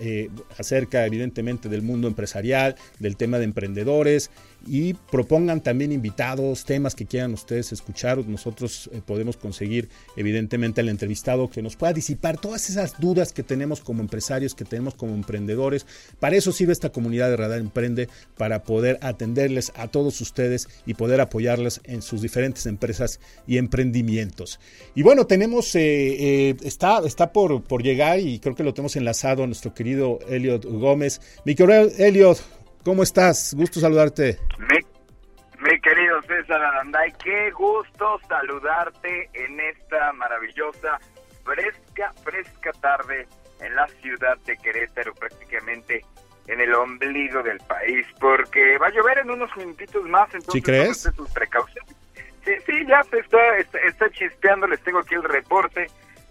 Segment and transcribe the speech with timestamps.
[0.00, 4.30] eh, acerca, evidentemente, del mundo empresarial, del tema de emprendedores
[4.66, 8.27] y propongan también invitados, temas que quieran ustedes escuchar.
[8.27, 13.42] Nosotros eh, podemos conseguir, evidentemente, al entrevistado que nos pueda disipar todas esas dudas que
[13.42, 15.86] tenemos como empresarios, que tenemos como emprendedores.
[16.18, 20.94] Para eso sirve esta comunidad de Radar Emprende, para poder atenderles a todos ustedes y
[20.94, 24.60] poder apoyarles en sus diferentes empresas y emprendimientos.
[24.94, 29.44] Y bueno, tenemos, eh, está, está por, por llegar y creo que lo tenemos enlazado
[29.44, 31.20] a nuestro querido Elliot Gómez.
[31.44, 32.39] Mi querido Elliot,
[32.84, 33.55] ¿Cómo estás?
[33.56, 34.39] Gusto saludarte.
[34.58, 40.98] Mi, querido César Aranday, qué gusto saludarte en esta maravillosa,
[41.45, 43.27] fresca, fresca tarde
[43.61, 46.05] en la ciudad de Querétaro, prácticamente
[46.46, 50.63] en el ombligo del país, porque va a llover en unos minutitos más, entonces ¿Sí
[50.63, 51.11] crees?
[51.17, 51.96] sus precauciones.
[52.45, 55.86] Sí, sí, ya se está, está, está chispeando, les tengo aquí el reporte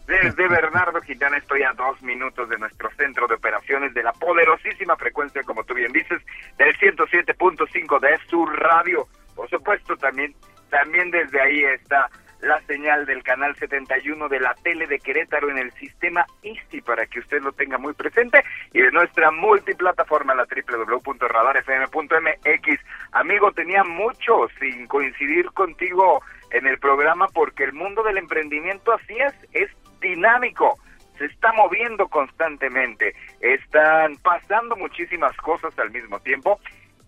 [0.08, 4.96] desde Bernardo Quintana estoy a dos minutos de nuestro centro de operaciones de la poderosísima
[4.98, 6.22] frecuencia, como tú bien dices,
[6.58, 9.08] del 107.5 de su radio.
[9.36, 10.36] Por supuesto, también,
[10.70, 12.10] también desde ahí está
[12.44, 17.06] la señal del canal 71 de la tele de Querétaro en el sistema ISTI para
[17.06, 18.44] que usted lo tenga muy presente
[18.74, 22.80] y de nuestra multiplataforma la www.radarfm.mx.
[23.14, 26.22] Amigo, tenía mucho sin coincidir contigo
[26.52, 29.16] en el programa porque el mundo del emprendimiento así
[29.54, 29.72] es
[30.04, 30.78] dinámico,
[31.18, 36.60] se está moviendo constantemente, están pasando muchísimas cosas al mismo tiempo.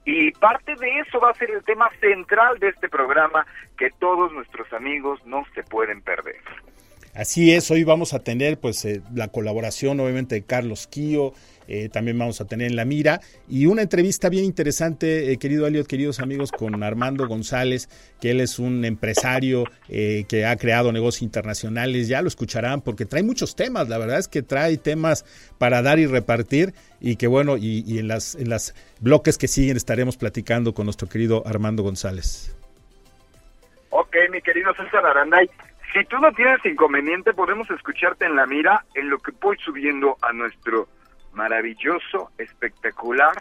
[0.05, 3.45] Y parte de eso va a ser el tema central de este programa
[3.77, 6.41] que todos nuestros amigos no se pueden perder.
[7.15, 11.33] Así es, hoy vamos a tener pues eh, la colaboración obviamente de Carlos Quío,
[11.67, 13.21] eh, también vamos a tener en la mira.
[13.47, 17.89] Y una entrevista bien interesante, eh, querido Elliot, queridos amigos, con Armando González,
[18.21, 22.07] que él es un empresario eh, que ha creado negocios internacionales.
[22.07, 25.25] Ya lo escucharán porque trae muchos temas, la verdad es que trae temas
[25.57, 29.77] para dar y repartir y que bueno, y, en, las, en las bloques que siguen
[29.77, 32.55] estaremos platicando con nuestro querido Armando González.
[33.89, 35.49] Ok, mi querido César Aranday.
[35.95, 40.17] Si tú no tienes inconveniente, podemos escucharte en la mira en lo que voy subiendo
[40.21, 40.89] a nuestro
[41.31, 43.33] maravilloso, espectacular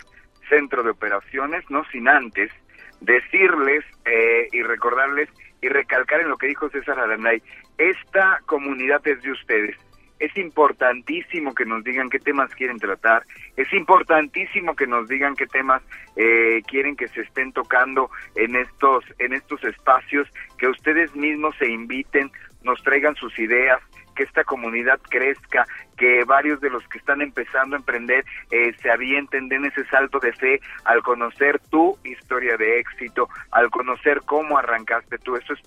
[0.49, 2.53] centro de operaciones, no sin antes
[3.01, 5.29] decirles eh, y recordarles
[5.63, 7.43] y recalcar en lo que dijo César Aranay,
[7.77, 9.77] esta comunidad es de ustedes.
[10.19, 13.25] Es importantísimo que nos digan qué temas quieren tratar,
[13.57, 15.83] es importantísimo que nos digan qué temas
[16.17, 21.69] eh, quieren que se estén tocando en estos, en estos espacios, que ustedes mismos se
[21.69, 22.31] inviten,
[22.63, 23.81] nos traigan sus ideas,
[24.15, 25.67] que esta comunidad crezca,
[25.97, 30.19] que varios de los que están empezando a emprender eh, se avienten, den ese salto
[30.21, 35.37] de fe al conocer tu historia de éxito, al conocer cómo arrancaste tú.
[35.37, 35.61] Eso es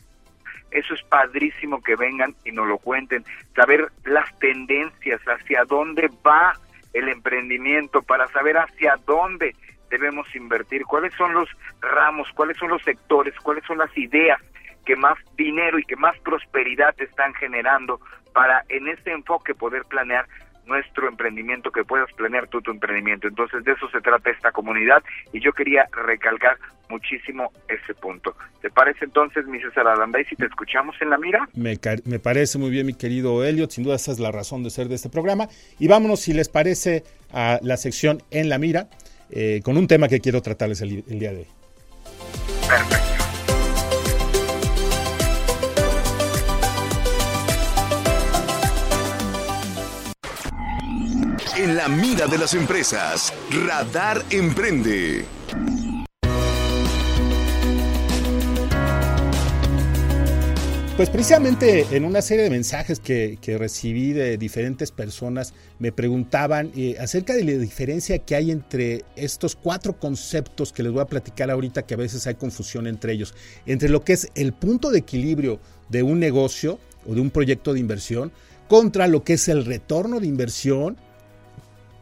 [0.72, 3.24] eso es padrísimo que vengan y nos lo cuenten,
[3.56, 6.54] saber las tendencias, hacia dónde va
[6.94, 9.56] el emprendimiento, para saber hacia dónde
[9.90, 11.50] debemos invertir, cuáles son los
[11.82, 14.42] ramos, cuáles son los sectores, cuáles son las ideas
[14.86, 18.00] que más dinero y que más prosperidad están generando
[18.34, 20.28] para en este enfoque poder planear
[20.68, 23.28] nuestro emprendimiento, que puedas planear tú tu emprendimiento.
[23.28, 25.04] Entonces de eso se trata esta comunidad
[25.34, 26.58] y yo quería recalcar
[26.90, 28.36] muchísimo ese punto.
[28.62, 31.48] ¿Te parece entonces, mi César Aranday, si te escuchamos en la mira?
[31.54, 34.70] Me, me parece muy bien, mi querido Elliot, sin duda esa es la razón de
[34.70, 35.48] ser de este programa.
[35.80, 37.04] Y vámonos, si les parece,
[37.34, 38.90] a la sección en la mira,
[39.32, 41.48] eh, con un tema que quiero tratarles el, el día de hoy.
[42.68, 43.17] Perfecto.
[51.58, 53.34] En la mira de las empresas,
[53.66, 55.26] Radar Emprende.
[60.96, 66.96] Pues precisamente en una serie de mensajes que, recibí de diferentes personas me preguntaban eh,
[67.00, 71.50] acerca de la diferencia que hay entre estos cuatro conceptos que les voy a platicar
[71.50, 73.34] ahorita, que a veces hay confusión entre ellos,
[73.66, 76.78] entre lo que es el punto de equilibrio de un negocio
[77.08, 78.32] o de un proyecto de inversión
[78.68, 80.98] contra lo que es el retorno de inversión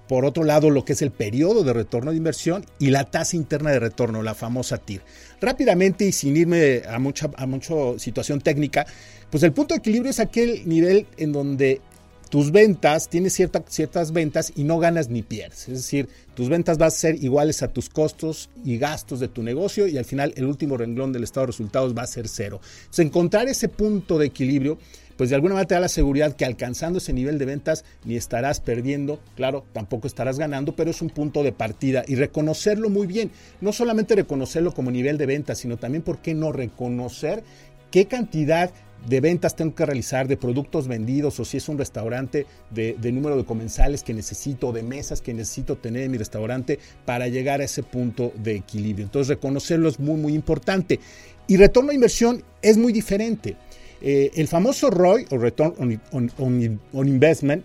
[0.08, 3.36] por otro lado, lo que es el periodo de retorno de inversión y la tasa
[3.36, 5.02] interna de retorno, la famosa TIR.
[5.42, 8.86] Rápidamente y sin irme a mucha, a situación técnica,
[9.30, 11.82] pues el punto de equilibrio es aquel nivel en donde
[12.30, 15.70] tus ventas, tienes cierta, ciertas ventas y no ganas ni pierdes.
[15.70, 19.44] Es decir, tus ventas van a ser iguales a tus costos y gastos de tu
[19.44, 22.60] negocio y al final el último renglón del estado de resultados va a ser cero.
[22.80, 24.78] Entonces, encontrar ese punto de equilibrio
[25.18, 28.16] pues de alguna manera te da la seguridad que alcanzando ese nivel de ventas ni
[28.16, 33.08] estarás perdiendo, claro, tampoco estarás ganando, pero es un punto de partida y reconocerlo muy
[33.08, 33.32] bien.
[33.62, 37.44] No solamente reconocerlo como nivel de ventas, sino también, ¿por qué no reconocer
[37.92, 38.72] qué cantidad
[39.08, 43.12] de ventas tengo que realizar, de productos vendidos, o si es un restaurante, de, de,
[43.12, 47.62] número de comensales que necesito, de mesas que necesito tener en mi restaurante para llegar
[47.62, 49.06] a ese punto de equilibrio.
[49.06, 51.00] Entonces, reconocerlo es muy, muy importante.
[51.48, 53.56] Y retorno a inversión es muy diferente.
[54.02, 57.64] Eh, el famoso ROI, o Return on, on, on, Investment,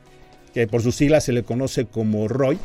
[0.55, 2.59] que por sus siglas se le conoce como ROI,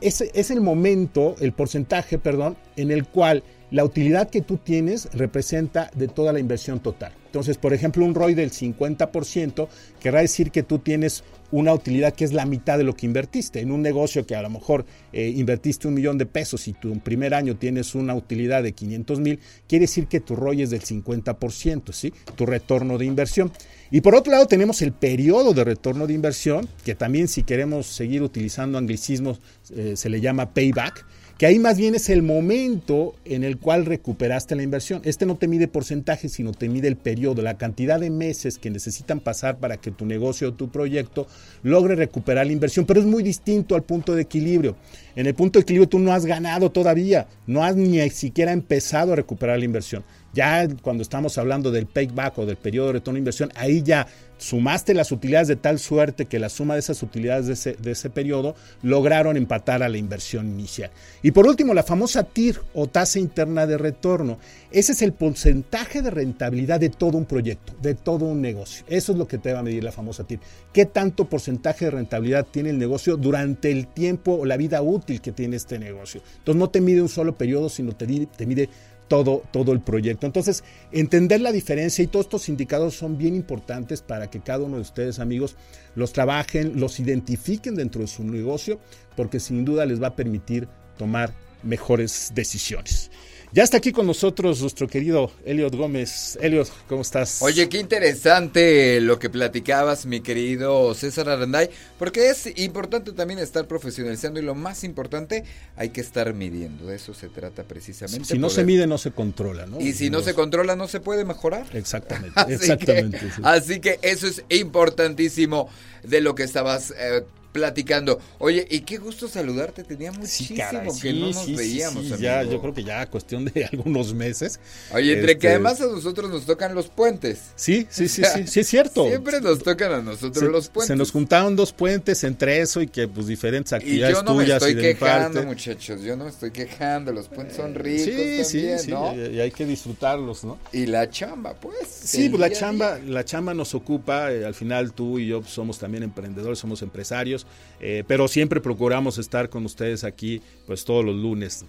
[0.00, 5.08] es, es el momento, el porcentaje, perdón, en el cual la utilidad que tú tienes
[5.12, 7.12] representa de toda la inversión total.
[7.26, 9.68] Entonces, por ejemplo, un ROI del 50%
[10.00, 13.60] querrá decir que tú tienes una utilidad que es la mitad de lo que invertiste.
[13.60, 16.98] En un negocio que a lo mejor eh, invertiste un millón de pesos y tu
[17.00, 20.80] primer año tienes una utilidad de 500 mil, quiere decir que tu ROI es del
[20.80, 22.14] 50%, ¿sí?
[22.34, 23.52] Tu retorno de inversión.
[23.90, 27.86] Y por otro lado tenemos el periodo de retorno de inversión, que también si queremos
[27.86, 29.40] seguir utilizando anglicismos
[29.74, 31.04] eh, se le llama payback
[31.38, 35.00] que ahí más bien es el momento en el cual recuperaste la inversión.
[35.04, 38.70] Este no te mide porcentaje, sino te mide el periodo, la cantidad de meses que
[38.70, 41.28] necesitan pasar para que tu negocio o tu proyecto
[41.62, 44.74] logre recuperar la inversión, pero es muy distinto al punto de equilibrio.
[45.14, 49.12] En el punto de equilibrio tú no has ganado todavía, no has ni siquiera empezado
[49.12, 50.02] a recuperar la inversión.
[50.38, 54.06] Ya cuando estamos hablando del payback o del periodo de retorno de inversión, ahí ya
[54.36, 57.90] sumaste las utilidades de tal suerte que la suma de esas utilidades de ese, de
[57.90, 60.92] ese, periodo lograron empatar a la inversión inicial.
[61.24, 64.38] Y por último, la famosa TIR o tasa interna de retorno.
[64.70, 68.84] Ese es el porcentaje de rentabilidad de todo un proyecto, de todo un negocio.
[68.86, 70.38] Eso es lo que te va a medir la famosa TIR.
[70.72, 75.20] ¿Qué tanto porcentaje de rentabilidad tiene el negocio durante el tiempo o la vida útil
[75.20, 76.22] que tiene este negocio?
[76.38, 78.68] Entonces no te mide un solo periodo, sino te, te mide
[79.08, 80.26] todo, todo el proyecto.
[80.26, 80.62] Entonces,
[80.92, 84.82] entender la diferencia y todos estos indicadores son bien importantes para que cada uno de
[84.82, 85.56] ustedes, amigos,
[85.94, 88.78] los trabajen, los identifiquen dentro de su negocio,
[89.16, 93.10] porque sin duda les va a permitir tomar mejores decisiones.
[93.50, 96.38] Ya está aquí con nosotros nuestro querido Eliot Gómez.
[96.42, 97.40] Eliot, ¿cómo estás?
[97.40, 103.66] Oye, qué interesante lo que platicabas, mi querido César Aranday, porque es importante también estar
[103.66, 105.44] profesionalizando y lo más importante,
[105.76, 106.86] hay que estar midiendo.
[106.86, 108.26] De eso se trata precisamente.
[108.26, 109.80] Si no se mide, no se controla, ¿no?
[109.80, 111.66] Y si no, no se controla, no se puede mejorar.
[111.72, 113.18] Exactamente, así exactamente.
[113.18, 113.42] Que, sí.
[113.44, 115.70] Así que eso es importantísimo
[116.02, 117.24] de lo que estabas eh,
[117.58, 118.20] platicando.
[118.38, 122.18] Oye, y qué gusto saludarte, tenía muchísimo sí, caray, que sí, no nos sí, veíamos.
[122.18, 124.60] Ya, yo creo que ya cuestión de algunos meses.
[124.92, 125.38] Oye, entre este...
[125.38, 127.40] que además a nosotros nos tocan los puentes.
[127.56, 129.06] Sí, sí, sí, sí, sí, es cierto.
[129.08, 130.88] Siempre nos tocan a nosotros se, los puentes.
[130.88, 134.34] Se nos juntaron dos puentes entre eso y que pues diferentes actividades y yo no
[134.34, 135.46] tuyas me estoy y de quejando, parte.
[135.46, 138.10] muchachos, yo no me estoy quejando, los puentes son ricos Sí,
[138.42, 139.12] también, sí, ¿no?
[139.12, 140.58] sí, y hay que disfrutarlos, ¿no?
[140.72, 141.88] Y la chamba, pues.
[141.88, 145.52] Sí, pues la chamba, la chamba nos ocupa, eh, al final tú y yo pues,
[145.52, 147.46] somos también emprendedores, somos empresarios,
[147.80, 151.64] eh, pero siempre procuramos estar con ustedes aquí pues todos los lunes.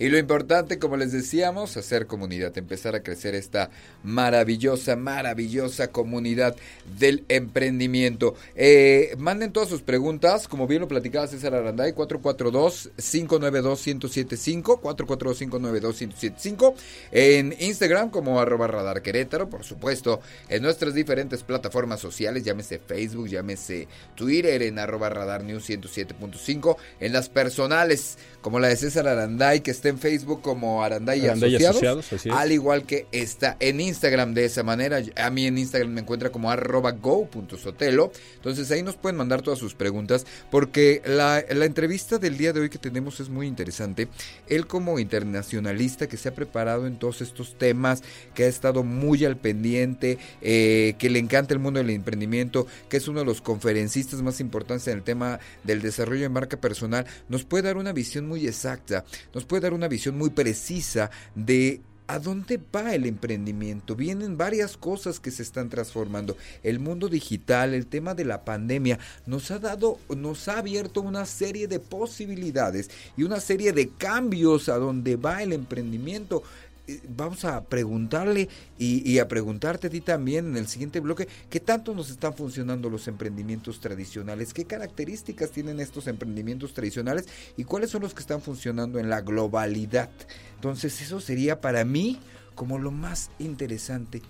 [0.00, 3.68] Y lo importante, como les decíamos, hacer comunidad, empezar a crecer esta
[4.02, 6.56] maravillosa, maravillosa comunidad
[6.98, 8.34] del emprendimiento.
[8.56, 16.72] Eh, manden todas sus preguntas, como bien lo platicaba César Aranday, 442-592-1075, 442-592-1075,
[17.12, 23.28] en Instagram como arroba radar querétaro, por supuesto, en nuestras diferentes plataformas sociales, llámese Facebook,
[23.28, 26.78] llámese Twitter, en arroba Radar News 107.5.
[27.00, 31.26] En las personales, como la de César Aranday, que está en Facebook como Aranday, y
[31.26, 35.02] Asociados, al igual que está en Instagram de esa manera.
[35.16, 38.12] A mí en Instagram me encuentra como arroba go.sotelo.
[38.36, 42.60] Entonces ahí nos pueden mandar todas sus preguntas, porque la, la entrevista del día de
[42.60, 44.08] hoy que tenemos es muy interesante.
[44.48, 48.02] Él como internacionalista que se ha preparado en todos estos temas,
[48.34, 52.96] que ha estado muy al pendiente, eh, que le encanta el mundo del emprendimiento, que
[52.96, 57.06] es uno de los conferencistas más importantes en el tema del desarrollo de marca personal,
[57.28, 59.04] nos puede dar una visión muy exacta,
[59.34, 63.94] nos puede dar una visión muy precisa de ¿A dónde va el emprendimiento?
[63.94, 66.36] Vienen varias cosas que se están transformando.
[66.64, 71.24] El mundo digital, el tema de la pandemia, nos ha dado, nos ha abierto una
[71.24, 76.42] serie de posibilidades y una serie de cambios a dónde va el emprendimiento.
[76.90, 81.60] Eh, vamos a preguntarle y, a preguntarte a ti también en el siguiente bloque, ¿qué
[81.60, 84.52] tanto nos están funcionando los emprendimientos tradicionales?
[84.52, 89.20] ¿Qué características tienen estos emprendimientos tradicionales y cuáles son los que están funcionando en la
[89.20, 90.10] globalidad?
[90.56, 92.18] Entonces eso sería para mí
[92.56, 94.20] como lo más interesante.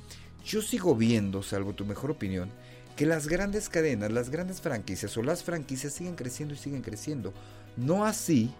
[0.45, 2.51] Yo sigo viendo, salvo tu mejor opinión,
[2.95, 7.33] que las grandes cadenas, las grandes franquicias o las franquicias siguen creciendo y siguen creciendo.
[7.79, 8.53] No así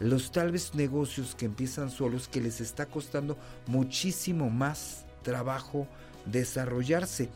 [0.00, 5.86] los tal vez negocios que empiezan solos que les está costando muchísimo más trabajo
[6.26, 7.28] desarrollarse.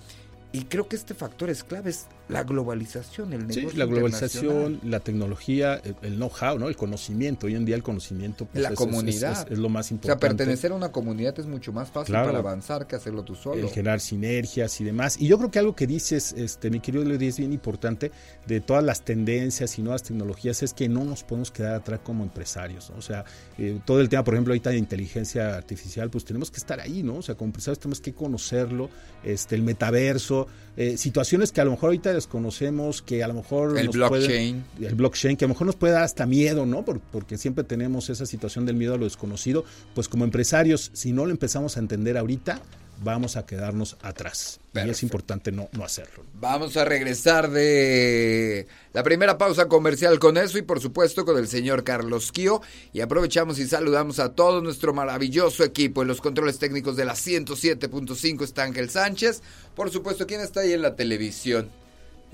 [0.50, 1.92] Y creo que este factor es clave,
[2.28, 3.71] la globalización, el negocio.
[3.71, 6.69] Sí, la globalización, la tecnología, el, know-how, ¿no?
[6.69, 7.47] el conocimiento.
[7.47, 9.47] Hoy en día el conocimiento pues, la comunidad.
[9.50, 10.26] Es, lo más importante.
[10.26, 13.35] O sea, pertenecer a una comunidad es mucho más fácil para avanzar que hacerlo tú
[13.35, 13.61] solo.
[13.61, 15.21] El generar sinergias y demás.
[15.21, 18.11] Y yo creo que algo que dices, este, mi querido Leo, es bien importante
[18.47, 22.25] de todas las tendencias y nuevas tecnologías es que no nos podemos quedar atrás como
[22.25, 22.90] empresarios.
[22.97, 23.25] O sea,
[23.59, 27.02] eh, todo el tema, por ejemplo, ahorita de inteligencia artificial, pues tenemos que estar ahí,
[27.02, 27.16] ¿no?
[27.16, 28.88] O sea, como empresarios tenemos que conocerlo,
[29.23, 33.78] este, el metaverso eh, situaciones que a lo mejor ahorita desconocemos, que a lo mejor...
[33.78, 34.64] El blockchain.
[34.80, 36.85] el blockchain, que a lo mejor nos puede dar hasta miedo, ¿no?
[36.85, 39.64] porque siempre tenemos esa situación del miedo a lo desconocido.
[39.94, 42.61] Pues como empresarios, si no lo empezamos a entender ahorita,
[43.02, 44.61] vamos a quedarnos atrás.
[44.75, 46.25] Y es importante no, no hacerlo.
[46.35, 51.47] Vamos a regresar de la primera pausa comercial con eso y por supuesto con el
[51.47, 52.61] señor Carlos Kio.
[52.92, 56.02] Y aprovechamos y saludamos a todo nuestro maravilloso equipo.
[56.02, 59.42] En los controles técnicos de la 107.5 está Ángel Sánchez.
[59.75, 61.71] Por supuesto, ¿quién está ahí en la televisión?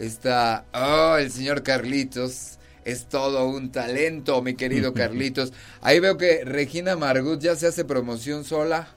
[0.00, 2.58] Está, oh, el señor Carlitos.
[2.86, 5.52] Es todo un talento, mi querido Carlitos.
[5.82, 8.88] Ahí veo que Regina Margut ya se hace promoción sola.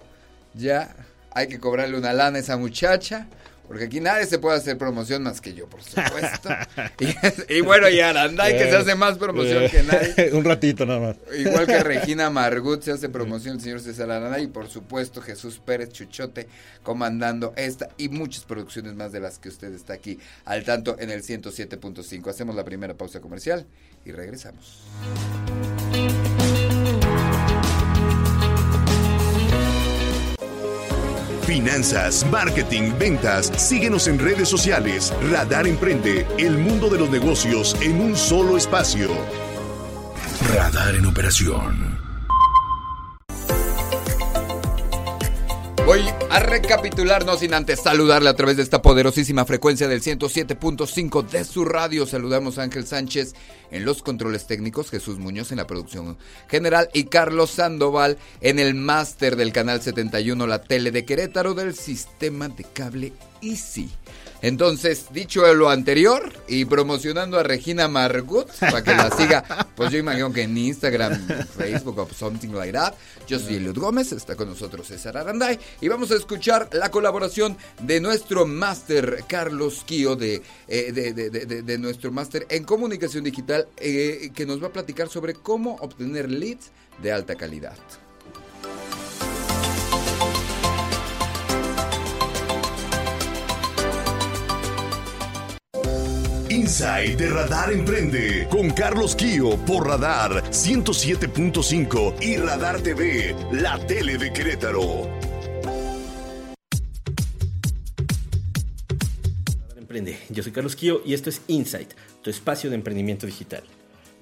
[0.53, 0.95] Ya
[1.31, 3.27] hay que cobrarle una lana a esa muchacha.
[3.67, 6.49] Porque aquí nadie se puede hacer promoción más que yo, por supuesto.
[7.49, 10.31] y, bueno, y Aranday que se hace más promoción que nadie.
[10.33, 11.15] Un ratito nada más.
[11.37, 15.61] Igual que Regina Margut se hace promoción el señor César Aranday y por supuesto Jesús
[15.63, 16.47] Pérez Chuchote
[16.83, 21.09] comandando esta y muchas producciones más de las que usted está aquí al tanto en
[21.09, 22.29] el 107.5.
[22.29, 23.65] Hacemos la primera pausa comercial
[24.05, 24.83] y regresamos.
[31.53, 33.51] Finanzas, marketing, ventas.
[33.57, 35.13] Síguenos en redes sociales.
[35.29, 39.11] Radar Emprende, el mundo de los negocios en un solo espacio.
[40.51, 41.92] Radar en operación.
[45.85, 45.99] Voy
[46.29, 51.65] a recapitularnos sin antes saludarle a través de esta poderosísima frecuencia del 107.5 de su
[51.65, 52.05] radio.
[52.05, 53.35] Saludamos a Ángel Sánchez
[53.69, 58.75] en los controles técnicos, Jesús Muñoz en la producción general y Carlos Sandoval en el
[58.75, 63.11] máster del canal 71, la tele de Querétaro del sistema de cable
[63.41, 63.91] Easy.
[64.43, 69.99] Entonces, dicho lo anterior y promocionando a Regina Margut para que la siga, pues yo
[69.99, 71.17] imagino que en Instagram,
[71.57, 72.93] Facebook o something like that.
[73.25, 77.55] Yo soy Eliud Gómez, está con nosotros César Aranday y vamos a escuchar la colaboración
[77.83, 84.45] de nuestro máster Carlos Kio, de, eh, de, nuestro máster en comunicación digital, eh, que
[84.45, 86.69] nos va a platicar sobre cómo obtener leads
[87.01, 87.77] de alta calidad.
[96.53, 104.19] Inside de Radar Emprende con Carlos Kio por Radar 107.5 y Radar TV, la tele
[104.19, 105.09] de Querétaro.
[109.75, 110.19] Emprende.
[110.29, 113.63] Yo soy Carlos Kio y esto es Insight, tu espacio de emprendimiento digital.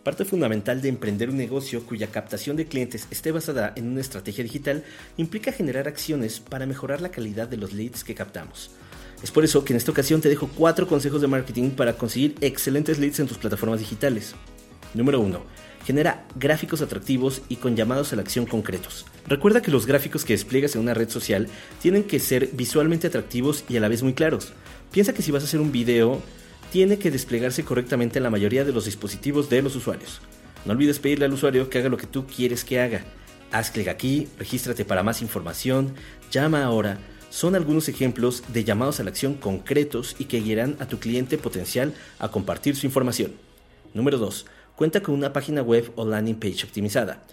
[0.01, 4.45] Parte fundamental de emprender un negocio cuya captación de clientes esté basada en una estrategia
[4.45, 4.85] digital
[5.17, 8.71] implica generar acciones para mejorar la calidad de los leads que captamos.
[9.23, 12.35] Es por eso que en esta ocasión te dejo cuatro consejos de marketing para conseguir
[12.41, 14.35] excelentes leads en tus plataformas digitales.
[14.93, 15.41] Número 1.
[15.85, 19.05] Genera gráficos atractivos y con llamados a la acción concretos.
[19.27, 21.47] Recuerda que los gráficos que despliegas en una red social
[21.81, 24.53] tienen que ser visualmente atractivos y a la vez muy claros.
[24.91, 26.21] Piensa que si vas a hacer un video
[26.71, 30.21] tiene que desplegarse correctamente en la mayoría de los dispositivos de los usuarios.
[30.65, 33.03] No olvides pedirle al usuario que haga lo que tú quieres que haga.
[33.51, 35.93] Haz clic aquí, regístrate para más información,
[36.31, 36.97] llama ahora.
[37.31, 41.37] Son algunos ejemplos de llamados a la acción concretos y que guiarán a tu cliente
[41.37, 43.31] potencial a compartir su información.
[43.93, 44.45] Número 2.
[44.75, 47.23] Cuenta con una página web o landing page optimizada.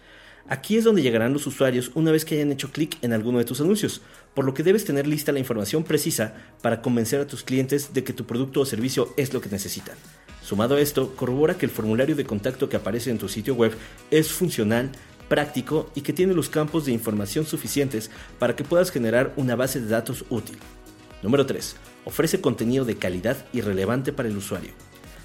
[0.48, 3.44] Aquí es donde llegarán los usuarios una vez que hayan hecho clic en alguno de
[3.44, 4.00] tus anuncios,
[4.34, 8.04] por lo que debes tener lista la información precisa para convencer a tus clientes de
[8.04, 9.96] que tu producto o servicio es lo que necesitan.
[10.44, 13.72] Sumado a esto, corrobora que el formulario de contacto que aparece en tu sitio web
[14.12, 14.92] es funcional,
[15.28, 19.80] práctico y que tiene los campos de información suficientes para que puedas generar una base
[19.80, 20.58] de datos útil.
[21.22, 21.76] Número 3.
[22.04, 24.70] Ofrece contenido de calidad y relevante para el usuario.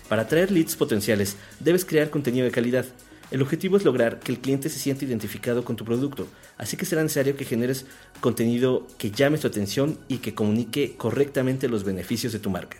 [0.09, 2.85] Para atraer leads potenciales, debes crear contenido de calidad.
[3.31, 6.85] El objetivo es lograr que el cliente se sienta identificado con tu producto, así que
[6.85, 7.85] será necesario que generes
[8.19, 12.77] contenido que llame su atención y que comunique correctamente los beneficios de tu marca.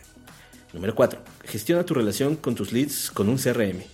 [0.72, 1.20] Número 4.
[1.44, 3.93] Gestiona tu relación con tus leads con un CRM.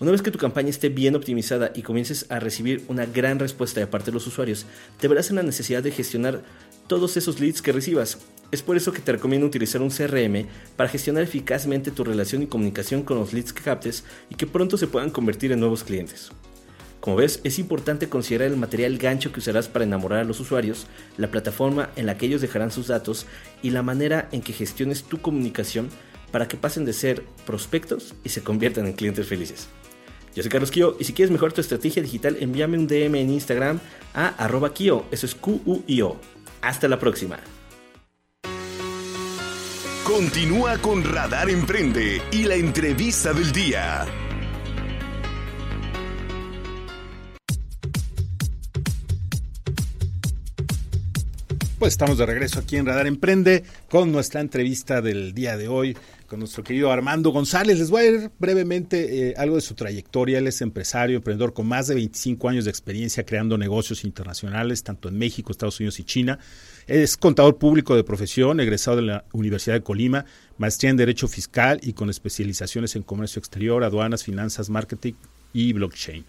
[0.00, 3.80] Una vez que tu campaña esté bien optimizada y comiences a recibir una gran respuesta
[3.80, 4.64] de parte de los usuarios,
[5.00, 6.44] te verás en la necesidad de gestionar
[6.86, 8.18] todos esos leads que recibas.
[8.52, 12.46] Es por eso que te recomiendo utilizar un CRM para gestionar eficazmente tu relación y
[12.46, 16.30] comunicación con los leads que captes y que pronto se puedan convertir en nuevos clientes.
[17.00, 20.86] Como ves, es importante considerar el material gancho que usarás para enamorar a los usuarios,
[21.16, 23.26] la plataforma en la que ellos dejarán sus datos
[23.62, 25.88] y la manera en que gestiones tu comunicación
[26.30, 29.68] para que pasen de ser prospectos y se conviertan en clientes felices.
[30.38, 33.30] Yo soy Carlos Kio y si quieres mejorar tu estrategia digital, envíame un DM en
[33.30, 33.80] Instagram
[34.14, 36.16] a arroba Kio, eso es Q-U-I-O.
[36.62, 37.40] Hasta la próxima.
[40.04, 44.06] Continúa con Radar Emprende y la entrevista del día.
[51.78, 55.96] Pues estamos de regreso aquí en Radar Emprende con nuestra entrevista del día de hoy
[56.26, 57.78] con nuestro querido Armando González.
[57.78, 60.38] Les voy a ir brevemente eh, algo de su trayectoria.
[60.38, 65.08] Él es empresario, emprendedor con más de 25 años de experiencia creando negocios internacionales, tanto
[65.08, 66.40] en México, Estados Unidos y China.
[66.88, 70.24] Es contador público de profesión, egresado de la Universidad de Colima,
[70.58, 75.14] maestría en Derecho Fiscal y con especializaciones en comercio exterior, aduanas, finanzas, marketing
[75.52, 76.24] y blockchain.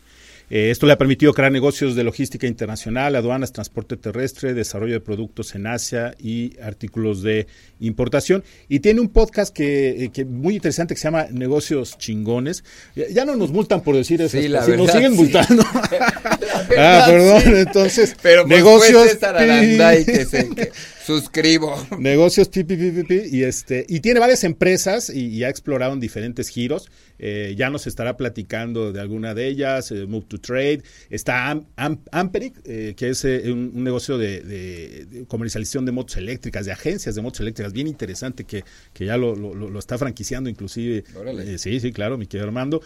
[0.49, 4.99] Eh, esto le ha permitido crear negocios de logística internacional, aduanas, transporte terrestre, desarrollo de
[4.99, 7.47] productos en Asia y artículos de
[7.79, 8.43] importación.
[8.67, 12.63] Y tiene un podcast que, eh, que muy interesante que se llama Negocios Chingones.
[13.11, 14.39] Ya, no nos multan por decir eso.
[14.39, 15.17] Sí, la si nos verdad, siguen sí.
[15.17, 15.63] multando.
[16.69, 17.41] verdad, ah, perdón.
[17.41, 17.51] sí.
[17.55, 19.09] Entonces, Pero pues negocios.
[19.09, 20.71] César Aranday que se que
[21.09, 21.75] suscribo.
[21.97, 25.93] Negocios pi, pi, pi, pi, y este y tiene varias empresas y, y ha explorado
[25.93, 26.89] en diferentes giros.
[27.21, 30.83] Eh, ya nos estará platicando de alguna de ellas, eh, Move to Trade.
[31.09, 35.91] Está Am- Am- Amperic, eh, que es un, un negocio de, de- de comercialización de
[35.91, 39.69] motos eléctricas, de agencias de motos eléctricas, bien interesante que, que ya lo, lo- lo-
[39.69, 41.03] lo está franquiciando inclusive.
[41.57, 42.81] Sí, sí, claro, mi querido Armando.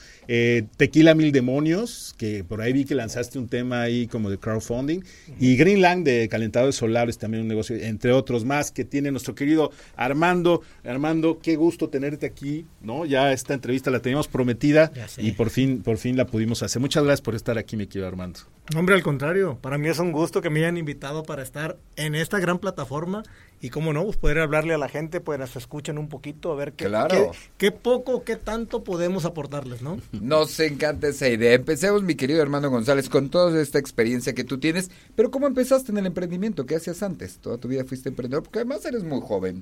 [0.77, 5.01] Tequila Mil Demonios, que por ahí vi que lanzaste un tema ahí como de crowdfunding.
[5.39, 9.71] Y Greenland de calentadores solares, también un negocio, entre otros más, que tiene nuestro querido
[9.95, 10.61] Armando.
[10.83, 13.05] Armando, qué gusto tenerte aquí, ¿no?
[13.05, 16.81] Ya esta entrevista la teníamos prometida y por fin, por fin la pudimos hacer.
[16.81, 18.39] Muchas gracias por estar aquí, mi querido Armando.
[18.75, 22.15] Hombre, al contrario, para mí es un gusto que me hayan invitado para estar en
[22.15, 23.23] esta gran plataforma
[23.63, 26.55] y cómo no, pues poder hablarle a la gente, pues nos escuchen un poquito, a
[26.55, 27.31] ver qué, Claro.
[27.31, 29.97] qué, qué poco, qué tanto podemos aportarles, ¿no?
[30.11, 31.53] Nos encanta esa idea.
[31.53, 34.91] Empecemos, mi querido hermano González, con toda esta experiencia que tú tienes.
[35.15, 36.65] Pero ¿cómo empezaste en el emprendimiento?
[36.65, 37.37] ¿Qué hacías antes?
[37.37, 39.61] Toda tu vida fuiste emprendedor, porque además eres muy joven.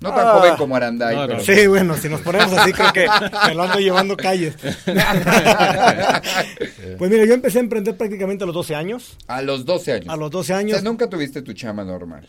[0.00, 0.32] No tan Ah.
[0.38, 1.26] joven como Aranday, No, no.
[1.26, 1.40] pero...
[1.40, 3.06] Sí, bueno, si nos ponemos así, creo que
[3.48, 4.54] me lo ando llevando calles.
[6.98, 9.16] pues mira, yo empecé a emprender prácticamente a los 12 años.
[9.26, 10.08] A los 12 años.
[10.08, 10.80] A los 12 O años.
[10.80, 12.28] sea, nunca tuviste tu chama normal.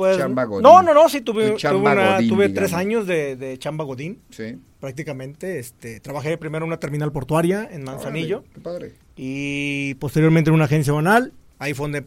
[0.00, 0.62] Pues, chamba godín.
[0.62, 2.70] no, no, no, sí tuve, Tu tuve, chamba una- godín, tuve digamos.
[2.70, 4.58] tres años de, de chamba godín, Sí.
[4.80, 5.58] prácticamente.
[5.58, 8.38] Este, trabajé primero en una terminal portuaria en Manzanillo.
[8.38, 8.92] Órale, qué padre.
[9.16, 11.32] y posteriormente en una agencia banal.
[11.58, 12.06] Ahí fue donde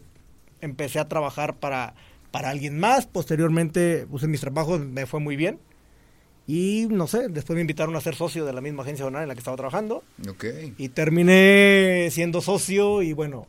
[0.60, 1.94] empecé a trabajar para,
[2.30, 3.06] para alguien más.
[3.06, 5.58] Posteriormente, en mis trabajos me fue muy bien.
[6.46, 9.28] Y no sé, después me invitaron a ser socio de la misma agencia banal en
[9.28, 10.02] la que estaba trabajando.
[10.28, 10.44] Ok.
[10.76, 13.46] Y terminé siendo socio y bueno,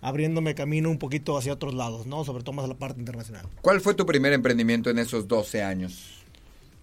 [0.00, 2.24] abriéndome camino un poquito hacia otros lados, ¿no?
[2.24, 3.46] Sobre todo más a la parte internacional.
[3.60, 6.22] ¿Cuál fue tu primer emprendimiento en esos 12 años?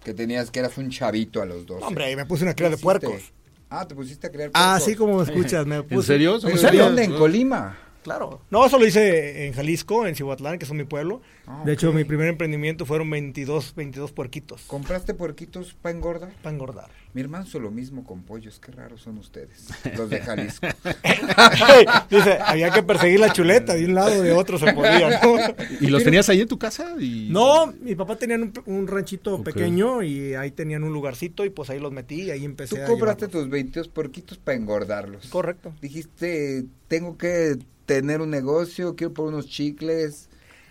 [0.04, 1.84] Que tenías, que eras un chavito a los 12.
[1.84, 3.32] Hombre, ahí me puse una cría de puercos.
[3.70, 4.70] Ah, te pusiste a crear puercos.
[4.72, 6.06] Así como me escuchas, me puse.
[6.06, 6.36] serio?
[6.42, 6.84] ¿En No serio?
[6.84, 7.04] ¿Dónde?
[7.04, 7.76] ¿En Colima?
[8.08, 8.40] Claro.
[8.50, 11.20] No, eso lo hice en Jalisco, en Cihuatlán, que es mi pueblo.
[11.46, 16.32] Ah, De hecho, mi primer emprendimiento fueron 22, 22 puerquitos ¿Compraste puerquitos para engordar?
[16.42, 16.90] para engordar.
[17.14, 20.66] Mi hermano hizo lo mismo con pollos, qué raros son ustedes, los de Jalisco.
[22.10, 25.36] Dice, había que perseguir la chuleta, de un lado de otro se podía, ¿no?
[25.80, 26.94] ¿Y los tenías ahí en tu casa?
[26.98, 27.28] Y...
[27.30, 31.70] No, mi papá tenía un, un ranchito pequeño y ahí tenían un lugarcito y pues
[31.70, 33.42] ahí los metí y ahí empecé Tú a compraste llevarlos.
[33.44, 35.26] tus 22 puerquitos para engordarlos.
[35.28, 35.72] Correcto.
[35.80, 37.56] Dijiste, tengo que
[37.88, 40.28] tener un negocio, quiero por unos chicles,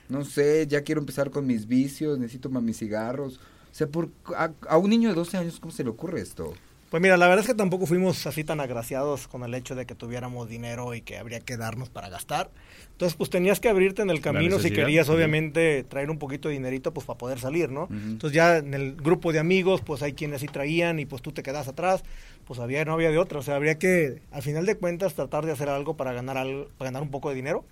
[0.07, 3.37] no sé, ya quiero empezar con mis vicios, necesito más mis cigarros.
[3.37, 6.59] O sea, por, a, a un niño de 12 años, ¿cómo se le ocurre esto?
[6.89, 9.85] Pues mira, la verdad es que tampoco fuimos así tan agraciados con el hecho de
[9.85, 12.49] que tuviéramos dinero y que habría que darnos para gastar.
[12.91, 16.53] Entonces, pues tenías que abrirte en el camino si querías, obviamente, traer un poquito de
[16.53, 17.83] dinerito, pues para poder salir, ¿no?
[17.83, 17.93] Ujú.
[17.93, 21.33] Entonces ya en el grupo de amigos, pues hay quienes sí traían y pues tú
[21.33, 22.03] te quedas atrás,
[22.45, 23.39] pues había no había de otra.
[23.39, 26.69] O sea, habría que, al final de cuentas, tratar de hacer algo para ganar, algo,
[26.77, 27.65] para ganar un poco de dinero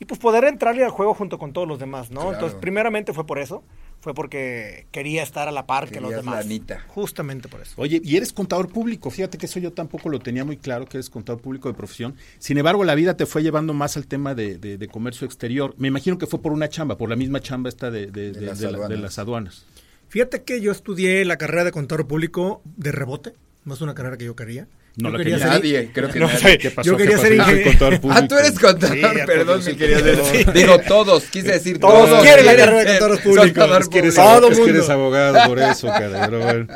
[0.00, 2.22] y pues poder entrarle al juego junto con todos los demás, ¿no?
[2.22, 2.34] Claro.
[2.34, 3.62] Entonces, primeramente fue por eso,
[4.00, 6.46] fue porque quería estar a la par que los demás.
[6.88, 7.74] Justamente por eso.
[7.76, 9.10] Oye, y eres contador público.
[9.10, 12.14] Fíjate que eso yo tampoco lo tenía muy claro, que eres contador público de profesión.
[12.38, 15.74] Sin embargo, la vida te fue llevando más al tema de, de- de comercio exterior.
[15.76, 18.40] Me imagino que fue por una chamba, por la misma chamba esta de, de- De
[18.40, 19.00] de- las de la- de aduanas.
[19.00, 19.66] las aduanas.
[20.08, 23.34] Fíjate que yo estudié la carrera de contador público de rebote,
[23.64, 24.66] no es una carrera que yo quería.
[24.96, 26.38] No Yo la quería quería ser- Nadie, creo que No, nadie.
[26.40, 26.86] sé, ¿Qué pasó?
[26.90, 27.28] Yo ¿Qué quería pasó?
[27.28, 27.70] ser soy ingeniero.
[27.70, 28.22] contador público.
[28.22, 30.00] Ah, tú eres contador, Sí, perdón, soy querido.
[30.00, 30.52] contador.
[30.54, 32.22] Digo, todos, quise decir Todos todos.
[32.22, 34.30] quieren la carrera de contador es que eres público.
[34.40, 34.78] Todo es que mundo.
[34.78, 36.66] eres abogado, por eso, cara, pero bueno.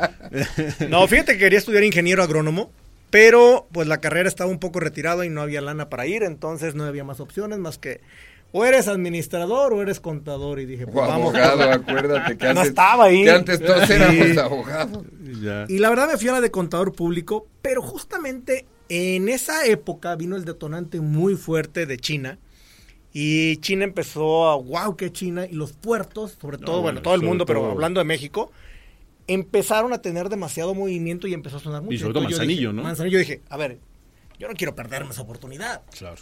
[0.89, 2.71] No, fíjate que quería estudiar ingeniero agrónomo,
[3.09, 6.73] pero pues la carrera estaba un poco retirada y no había lana para ir, entonces
[6.75, 8.01] no había más opciones más que
[8.57, 11.35] o eres administrador o eres contador y dije, O pues vamos.
[11.35, 13.23] abogado, acuérdate que No antes, estaba ahí.
[13.23, 13.93] que antes todos Sí.
[13.93, 15.03] éramos abogados.
[15.41, 15.65] Ya.
[15.67, 20.15] Y la verdad me fui a la de contador público, pero justamente en esa época
[20.15, 22.37] vino el detonante muy fuerte de China.
[23.11, 25.45] Y China empezó a, wow, qué China.
[25.45, 28.51] Y los puertos, sobre todo, bueno, bueno, todo el mundo, pero hablando de México,
[29.27, 31.97] empezaron a tener demasiado movimiento y empezó a sonar mucho.
[31.99, 32.83] sobre todo Entonces yo Manzanillo, dije- ¿no?
[32.83, 33.79] Manzanillo, dije, a ver,
[34.39, 35.81] yo no quiero perderme esa oportunidad.
[35.97, 36.15] Claro.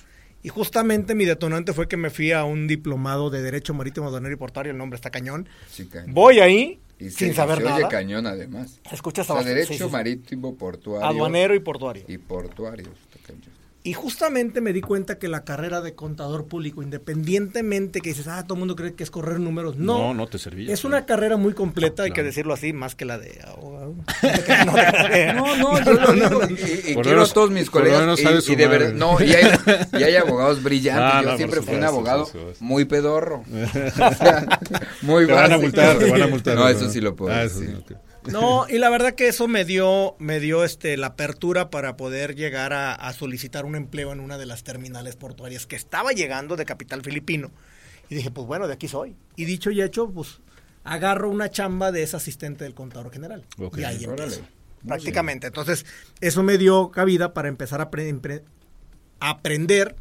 [0.44, 4.34] Y justamente mi detonante fue que me fui a un diplomado de Derecho Marítimo, Aduanero
[4.34, 5.48] y Portuario, el nombre está cañón.
[5.72, 6.14] Sí, cañón.
[6.14, 7.88] Voy ahí, Y se- sin saber se oye nada.
[7.88, 8.80] cañón además.
[8.92, 11.08] Escuchas O sea, a derecho marítimo, portuario.
[11.08, 12.04] Aduanero y portuario.
[12.08, 12.90] Y portuario.
[13.86, 18.44] Y justamente me di cuenta que la carrera de contador público, independientemente que dices, ah,
[18.44, 19.98] todo el mundo cree que es correr números, no.
[19.98, 20.74] No, no te servía.
[20.74, 23.94] Es una carrera muy completa, hay que decirlo así, más que la de abogado.
[25.34, 25.34] No.
[25.34, 26.42] No, no, yo lo digo.
[26.50, 28.20] Y, y Por lo quiero menos- a todos mis colegas.
[28.20, 29.52] y- y, de verdad, no, y hay,
[30.00, 31.04] y hay abogados brillantes.
[31.14, 32.30] Ah, yo no, siempre fui un abogado
[32.62, 33.44] muy pedorro.
[33.54, 34.60] O sea,
[35.02, 36.56] muy Te van a multar, te van a multar.
[36.56, 37.76] No, eso sí lo puedo Ah, eso decir.
[37.88, 38.00] sí, ok.
[38.32, 42.36] No, y la verdad que eso me dio, me dio este la apertura para poder
[42.36, 46.56] llegar a, a solicitar un empleo en una de las terminales portuarias que estaba llegando
[46.56, 47.52] de capital filipino.
[48.10, 49.16] Y dije, pues bueno, de aquí soy.
[49.36, 50.40] Y dicho y hecho, pues
[50.84, 53.46] agarro una chamba de ese asistente del contador general.
[53.76, 54.42] Y ahí empiezo.
[54.86, 55.48] Prácticamente.
[55.48, 55.86] Entonces,
[56.20, 57.90] eso me dio cabida para empezar a
[59.20, 59.96] aprender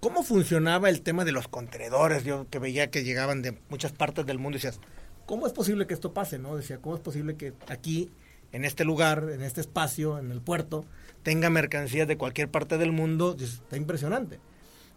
[0.00, 2.24] cómo funcionaba el tema de los contenedores.
[2.24, 4.80] Yo que veía que llegaban de muchas partes del mundo y decías,
[5.26, 6.38] ¿cómo es posible que esto pase?
[6.38, 8.10] no Decía, ¿cómo es posible que aquí,
[8.52, 10.84] en este lugar, en este espacio, en el puerto,
[11.22, 13.34] tenga mercancías de cualquier parte del mundo?
[13.34, 14.38] Dices, está impresionante.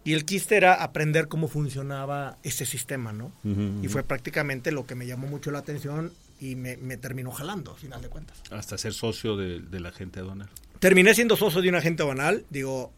[0.05, 3.33] Y el quiste era aprender cómo funcionaba ese sistema, ¿no?
[3.43, 3.89] Ujú, Y ujú.
[3.89, 7.77] fue prácticamente lo que me llamó mucho la atención y me, me terminó jalando, al
[7.77, 8.41] final de cuentas.
[8.49, 10.49] Hasta ser socio de, de la gente aduanera.
[10.79, 12.93] Terminé siendo socio de un agente banal, digo,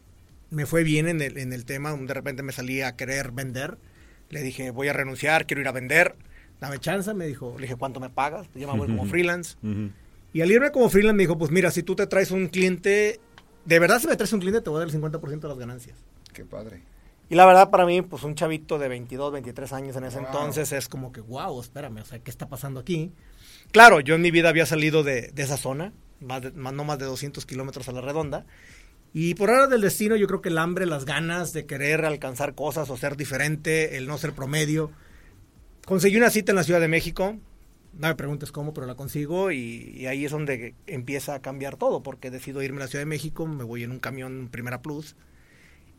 [0.50, 3.78] me fue bien en el, en el tema, de repente me salí a querer vender,
[4.30, 6.14] le dije, voy a renunciar, quiero ir a vender,
[6.62, 8.46] dame chance, me dijo, le dije, ¿cuánto me pagas?
[8.54, 9.56] Yo me voy como freelance.
[10.32, 13.20] Y al irme como freelance me dijo, pues mira, si tú te traes un cliente,
[13.66, 15.58] de verdad si me traes un cliente te voy a dar el 50% de las
[15.58, 15.98] ganancias.
[16.32, 16.80] Qué padre.
[17.28, 20.26] Y la verdad para mí, pues un chavito de 22, 23 años en ese Wow.
[20.26, 23.10] entonces es como que, wow, espérame, o sea, ¿qué está pasando aquí?
[23.72, 26.84] Claro, yo en mi vida había salido de, de esa zona, más de- más- no
[26.84, 28.46] más de 200 kilómetros a la redonda.
[29.14, 32.54] Y por ahora del destino, yo creo que el hambre, las ganas de querer alcanzar
[32.54, 34.90] cosas o ser diferente, el no ser promedio.
[35.86, 37.36] Conseguí una cita en la Ciudad de México,
[37.98, 41.76] no me preguntes cómo, pero la consigo y, y ahí es donde empieza a cambiar
[41.76, 44.80] todo, porque decido irme a la Ciudad de México, me voy en un camión Primera
[44.80, 45.16] Plus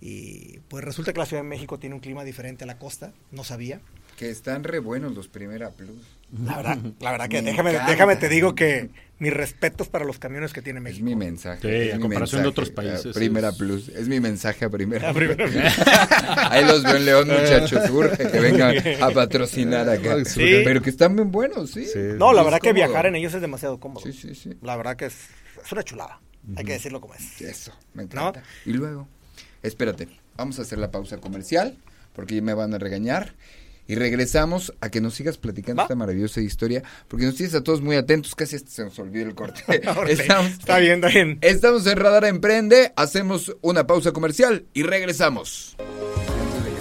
[0.05, 3.13] y pues resulta que la Ciudad de México tiene un clima diferente a la costa,
[3.31, 3.79] no sabía.
[4.17, 6.12] Que están re buenos los Primera Plus.
[6.45, 10.19] La verdad, la verdad que Me déjame, déjame te digo que mis respetos para los
[10.19, 11.05] camiones que tiene Es México.
[11.05, 11.61] mi mensaje.
[11.61, 13.89] Sí, es a mi comparación de mensaje otros a países, Primera es- Plus.
[13.89, 15.35] Es mi mensaje a Primera Plus.
[15.35, 15.71] primera-
[16.51, 17.89] Ahí los veo en León, muchachos.
[17.89, 20.25] Urge que vengan a patrocinar acá.
[20.25, 20.61] Sí.
[20.63, 21.85] Pero que están bien buenos, sí.
[21.85, 21.99] Sí.
[22.17, 22.85] No, la Es verdad que cómodo.
[22.87, 24.03] viajar en ellos es demasiado cómodo.
[24.03, 24.57] Sí, sí, sí.
[24.61, 25.15] La verdad que es,
[25.63, 26.19] es una chulada.
[26.57, 27.41] Hay que decirlo como es.
[27.41, 28.43] Eso, me encanta.
[28.65, 29.07] Y luego,
[29.61, 31.77] Espérate, vamos a hacer la pausa comercial
[32.13, 33.33] porque ya me van a regañar.
[33.87, 35.83] Y regresamos a que nos sigas platicando ¿Va?
[35.83, 39.25] esta maravillosa historia, porque nos tienes a todos muy atentos, casi hasta se nos olvidó
[39.25, 39.63] el corte.
[40.07, 41.37] Está bien, está bien.
[41.41, 45.75] Estamos en Radar Emprende, hacemos una pausa comercial y regresamos.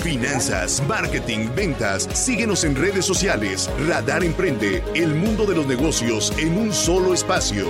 [0.02, 2.08] Finanzas, marketing, ventas.
[2.12, 3.70] Síguenos en redes sociales.
[3.86, 7.68] Radar Emprende, el mundo de los negocios en un solo espacio.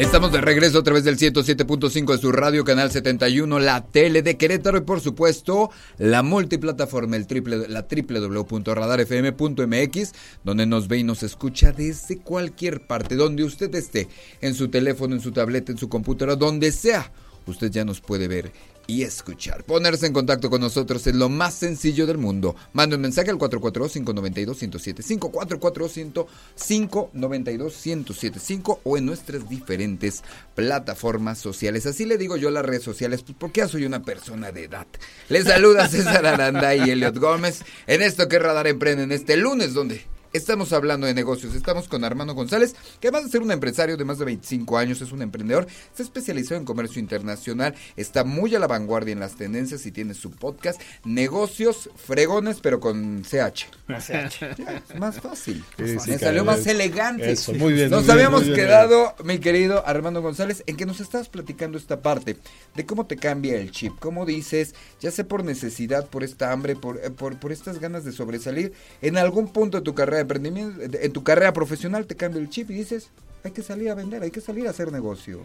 [0.00, 4.38] Estamos de regreso a través del 107.5 de su radio, canal 71, la tele de
[4.38, 11.22] Querétaro y por supuesto la multiplataforma, el triple, la www.radarfm.mx, donde nos ve y nos
[11.22, 14.08] escucha desde cualquier parte, donde usted esté,
[14.40, 17.12] en su teléfono, en su tableta, en su computadora, donde sea.
[17.46, 18.52] Usted ya nos puede ver
[18.90, 19.62] y escuchar.
[19.64, 22.56] Ponerse en contacto con nosotros es lo más sencillo del mundo.
[22.72, 26.26] Mande un mensaje al 442-592-1075,
[26.56, 30.24] 442-592-1075 o en nuestras diferentes
[30.56, 31.86] plataformas sociales.
[31.86, 34.88] Así le digo yo las redes sociales, pues porque ya soy una persona de edad.
[35.28, 39.72] Les saluda César Aranda y Elliot Gómez en esto que Radar Emprende en este lunes
[39.72, 40.04] donde...
[40.32, 44.04] Estamos hablando de negocios, estamos con Armando González, que además de ser un empresario de
[44.04, 48.60] más de 25 años, es un emprendedor, está especializado en comercio internacional, está muy a
[48.60, 53.66] la vanguardia en las tendencias y tiene su podcast, Negocios Fregones, pero con CH.
[54.90, 55.64] Es más fácil.
[55.76, 57.32] Sí, sí, Me salió más elegante.
[57.32, 58.66] Eso, muy bien, Nos muy habíamos muy bien.
[58.66, 62.36] quedado, mi querido Armando González, en que nos estabas platicando esta parte
[62.76, 66.76] de cómo te cambia el chip, cómo dices, ya sea por necesidad, por esta hambre,
[66.76, 70.80] por, eh, por, por estas ganas de sobresalir, en algún punto de tu carrera emprendimiento,
[70.82, 73.10] en tu carrera profesional te cambia el chip y dices,
[73.44, 75.44] hay que salir a vender, hay que salir a hacer negocio.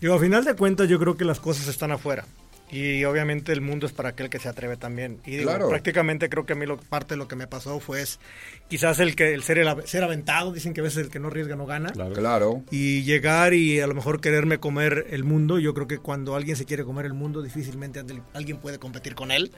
[0.00, 2.24] Digo, a final de cuentas yo creo que las cosas están afuera.
[2.72, 5.20] Y obviamente el mundo es para aquel que se atreve también.
[5.26, 5.68] Y digo, Claro.
[5.68, 8.18] prácticamente creo que a mí lo, parte de lo que me pasó fue es,
[8.68, 11.28] quizás el que el ser, el ser aventado, dicen que a veces el que no
[11.28, 11.90] arriesga no gana.
[11.92, 12.14] Claro.
[12.14, 12.64] Claro.
[12.70, 16.56] Y llegar y a lo mejor quererme comer el mundo, yo creo que cuando alguien
[16.56, 18.00] se quiere comer el mundo, difícilmente
[18.32, 19.52] alguien puede competir con él.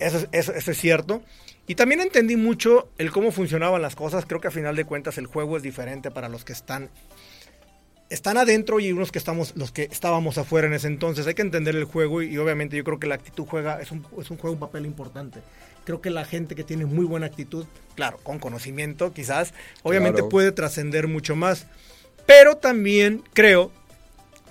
[0.00, 1.22] eso, es- eso, eso es cierto.
[1.68, 4.24] Y también entendí mucho el cómo funcionaban las cosas.
[4.26, 6.88] Creo que a final de cuentas el juego es diferente para los que están
[8.10, 11.26] están adentro y unos que estamos los que estábamos afuera en ese entonces.
[11.26, 13.90] Hay que entender el juego y, y obviamente yo creo que la actitud juega es
[13.92, 15.40] un, es un juego un papel importante.
[15.84, 20.28] Creo que la gente que tiene muy buena actitud, claro, con conocimiento quizás, obviamente Claro.
[20.28, 21.66] puede trascender mucho más.
[22.26, 23.72] Pero también creo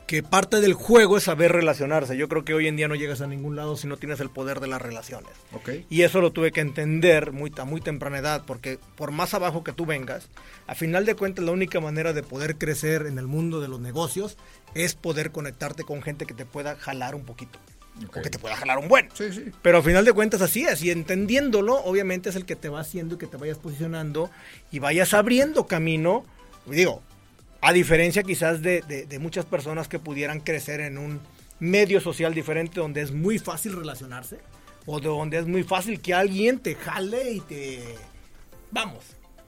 [0.08, 2.15] que parte del juego es saber relacionarse.
[2.15, 4.30] Yo creo que hoy en día no llegas a ningún lado si no tienes el
[4.30, 5.32] poder de las relaciones.
[5.52, 5.70] Ok.
[5.89, 9.65] Y eso lo tuve que entender muy, a muy temprana edad, porque por más abajo
[9.65, 10.30] que tú vengas,
[10.65, 13.82] a final de cuentas la única manera de poder crecer en el mundo de los
[13.82, 14.38] negocios
[14.74, 17.60] es poder conectarte con gente que te pueda jalar un poquito.
[18.08, 19.10] O que te pueda jalar un buen.
[19.13, 19.52] Sí, sí.
[19.62, 22.80] Pero a final de cuentas así es, y entendiéndolo, obviamente es el que te va
[22.80, 24.30] haciendo y que te vayas posicionando
[24.72, 26.24] y vayas abriendo camino.
[26.65, 27.02] Digo,
[27.62, 31.20] a diferencia quizás de, de- muchas personas que pudieran crecer en un
[31.60, 34.39] medio social diferente donde es muy fácil relacionarse
[34.86, 37.84] o de donde es muy fácil que alguien te jale y te...
[38.72, 39.00] Vamos,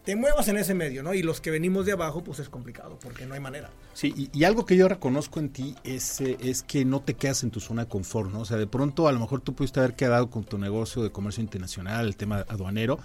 [0.04, 1.14] te muevas en ese medio, ¿no?
[1.14, 3.70] Y los que venimos de abajo, pues es complicado, porque no hay manera.
[3.94, 7.14] Sí, y, y algo que yo reconozco en ti es, eh, es que no te
[7.14, 8.40] quedas en tu zona de confort, ¿no?
[8.42, 11.12] O sea, de pronto a lo mejor tú pudiste haber quedado con tu negocio de
[11.12, 12.98] comercio internacional, el tema aduanero,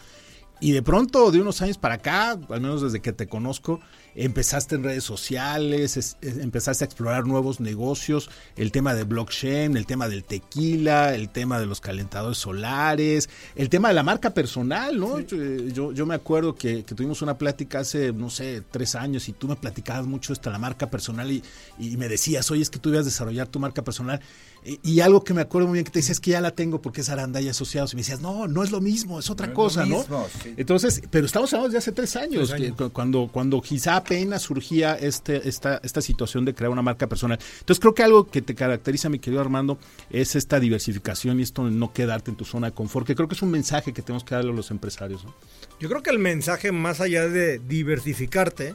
[0.60, 3.80] y de pronto de unos años para acá, al menos desde que te conozco,
[4.16, 9.76] empezaste en redes sociales, es- es- empezaste a explorar nuevos negocios, el tema de blockchain,
[9.76, 14.30] el tema del tequila, el tema de los calentadores solares, el tema de la marca
[14.32, 15.18] personal, ¿no?
[15.18, 19.28] Eh, Yo, yo me acuerdo que, que tuvimos una plática hace, no sé, tres años
[19.28, 21.42] y tú me platicabas mucho esta la marca personal y,
[21.78, 24.20] y me decías, oye, es que tú debes desarrollar tu marca personal.
[24.64, 26.50] Y, y algo que me acuerdo muy bien que te decías es que ya la
[26.52, 27.92] tengo porque es Aranda y Asociados.
[27.92, 29.98] Y me decías, no, no es lo mismo, es otra No es cosa, lo ¿no?
[29.98, 30.54] mismo, sí.
[30.56, 32.76] Entonces, pero estamos hablando de hace tres años, Tres años.
[32.76, 37.06] que cu- cuando, cuando quizá apenas surgía este, esta, esta situación de crear una marca
[37.06, 37.38] personal.
[37.60, 41.66] Entonces creo que algo que te caracteriza, mi querido Armando, es esta diversificación y esto
[41.66, 44.00] de no quedarte en tu zona de confort, que creo que es un mensaje que
[44.00, 45.24] tenemos que darle a los empresarios.
[45.24, 45.34] ¿no?
[45.78, 48.74] Yo creo que el mensaje más allá de diversificarte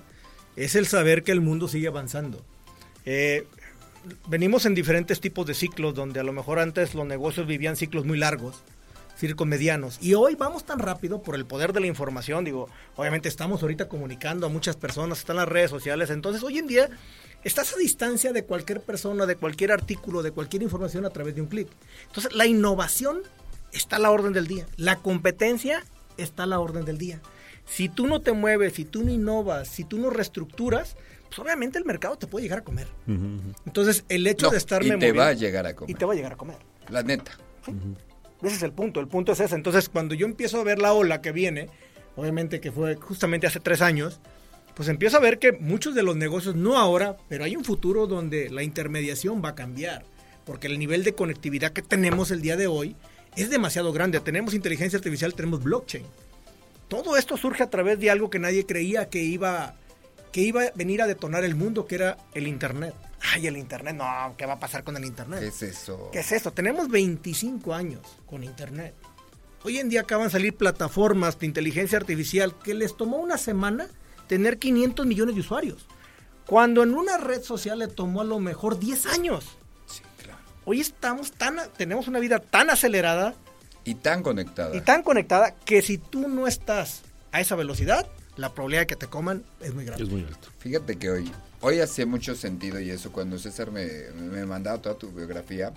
[0.56, 2.42] es el saber que el mundo sigue avanzando.
[3.06, 3.48] Eh,
[4.28, 8.06] venimos en diferentes tipos de ciclos donde a lo mejor antes los negocios vivían ciclos
[8.06, 8.64] muy largos,
[9.18, 9.98] ciclos medianos.
[10.02, 12.46] Y hoy vamos tan rápido por el poder de la información.
[12.46, 16.10] Digo, obviamente estamos ahorita comunicando a muchas personas, están las redes sociales.
[16.10, 16.90] Entonces hoy en día
[17.44, 21.42] estás a distancia de cualquier persona, de cualquier artículo, de cualquier información a través de
[21.42, 21.68] un clic.
[22.08, 23.22] Entonces la innovación
[23.74, 24.66] está a la orden del día.
[24.78, 25.84] La competencia
[26.18, 27.22] está a la orden del día.
[27.66, 30.96] Si tú no te mueves, si tú no innovas, si tú no reestructuras,
[31.30, 32.88] pues obviamente el mercado te puede llegar a comer.
[33.66, 35.92] Entonces, el hecho No, de estarme y te moviendo- va a llegar a comer.
[35.92, 36.58] Y te va a llegar a comer.
[36.90, 37.32] La neta.
[38.42, 39.56] Ese es el punto, el punto es ese.
[39.56, 41.70] Entonces, cuando yo empiezo a ver la ola que viene,
[42.16, 44.20] obviamente que fue justamente hace tres años,
[44.76, 48.08] pues empiezo a ver que muchos de los negocios, no ahora, pero hay un futuro
[48.08, 50.04] donde la intermediación va a cambiar,
[50.46, 52.96] porque el nivel de conectividad que tenemos el día de hoy
[53.36, 54.20] es demasiado grande.
[54.22, 56.06] Tenemos inteligencia artificial, tenemos blockchain.
[56.88, 59.76] Todo esto surge a través de algo que nadie creía que iba,
[60.32, 62.94] que iba a venir a detonar el mundo, que era el Internet.
[63.34, 65.40] Ay, el Internet, no, ¿qué va a pasar con el Internet?
[65.42, 66.10] ¿Qué es eso?
[66.12, 66.52] ¿Qué es eso?
[66.52, 68.94] Tenemos 25 años con Internet.
[69.64, 73.88] Hoy en día acaban de salir plataformas de inteligencia artificial que les tomó una semana
[74.28, 75.86] tener 500 millones de usuarios.
[76.46, 79.58] Cuando en una red social le tomó a lo mejor 10 años.
[79.86, 80.40] Sí, claro.
[80.66, 83.36] Hoy estamos tan, tenemos una vida tan acelerada
[83.84, 84.76] Y tan conectada.
[84.76, 88.08] y tan conectada que si tú no estás a esa velocidad,
[88.40, 90.04] la probabilidad de que te coman es muy grande.
[90.04, 90.48] Es muy alto.
[90.60, 94.98] Fíjate que hoy, hoy hacía mucho sentido y eso cuando César me, me mandaba toda
[94.98, 95.74] tu biografía.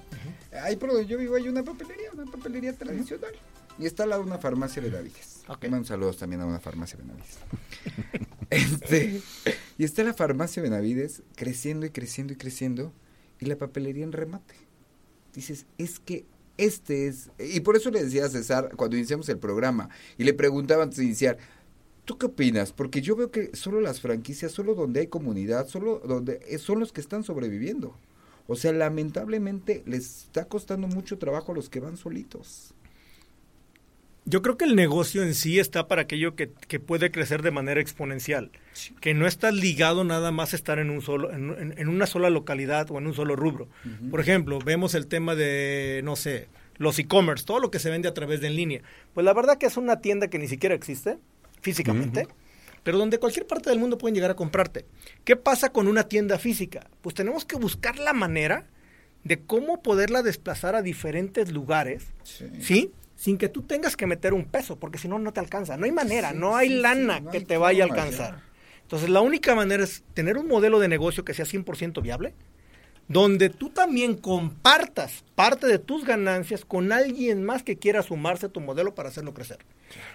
[0.62, 3.32] Ahí por donde yo vivo hay una papelería, una papelería tradicional.
[3.78, 5.40] Y está al lado una farmacia Benavides.
[5.48, 5.64] Ok.
[5.64, 7.38] Le mando saludos también a una farmacia Benavides.
[8.50, 9.20] este,
[9.76, 12.92] y está la farmacia Benavides creciendo y creciendo y creciendo.
[13.40, 14.54] Y la papelería en remate.
[15.34, 16.26] Dices, es que
[16.58, 17.30] este es...
[17.40, 20.98] Y por eso le decía a César cuando iniciamos el programa y le preguntaba antes
[20.98, 21.38] de iniciar,
[22.04, 22.72] ¿Tú qué opinas?
[22.72, 26.80] Porque yo veo que solo las franquicias, solo donde hay comunidad, solo donde eh, son
[26.80, 27.96] los que están sobreviviendo.
[28.48, 32.74] O sea, lamentablemente les está costando mucho trabajo a los que van solitos.
[34.24, 37.50] Yo creo que el negocio en sí está para aquello que, que puede crecer de
[37.50, 38.50] manera exponencial,
[39.00, 42.06] que no está ligado nada más a estar en, un solo, en, en- en una
[42.06, 43.68] sola localidad o en un solo rubro.
[44.10, 48.08] Por ejemplo, vemos el tema de, no sé, los e-commerce, todo lo que se vende
[48.08, 48.82] a través de en línea.
[49.12, 51.18] Pues la verdad que es una tienda que ni siquiera existe
[51.62, 52.28] físicamente,
[52.82, 54.84] pero donde cualquier parte del mundo pueden llegar a comprarte.
[55.24, 56.88] ¿Qué pasa con una tienda física?
[57.00, 58.66] Pues tenemos que buscar la manera
[59.24, 62.46] de cómo poderla desplazar a diferentes lugares Sí.
[62.60, 62.92] ¿sí?
[63.14, 65.76] Sin que tú tengas que meter un peso, porque si no, no te alcanza.
[65.76, 68.34] No hay manera, Sí, no hay sí, lana no que te vaya a alcanzar.
[68.36, 68.44] ya.
[68.82, 72.34] Entonces, la única manera es tener un modelo de negocio que sea 100% viable,
[73.08, 78.48] donde tú también compartas parte de tus ganancias con alguien más que quiera sumarse a
[78.48, 79.58] tu modelo para hacerlo crecer.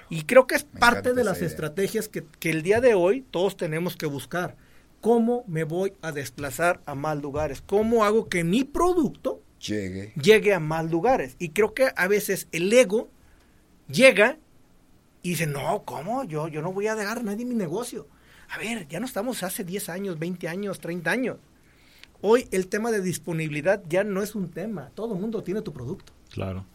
[0.09, 1.47] Y creo que es Me parte de las idea.
[1.49, 4.55] estrategias que, que el día de hoy todos tenemos que buscar.
[5.01, 7.61] ¿Cómo me voy a desplazar a más lugares?
[7.61, 10.13] ¿Cómo hago que mi producto Llegue.
[10.21, 11.35] llegue a más lugares.
[11.39, 13.09] Y creo que a veces el ego
[13.89, 14.37] llega
[15.21, 16.23] y dice, no, ¿cómo?
[16.23, 18.07] Yo, yo no voy a dejar a nadie mi negocio.
[18.49, 21.37] A ver, ya no estamos hace 10 años, 20 años, 30 años.
[22.21, 24.89] Hoy el tema de disponibilidad ya no es un tema.
[24.95, 26.13] Todo el mundo tiene tu producto.
[26.31, 26.65] Claro.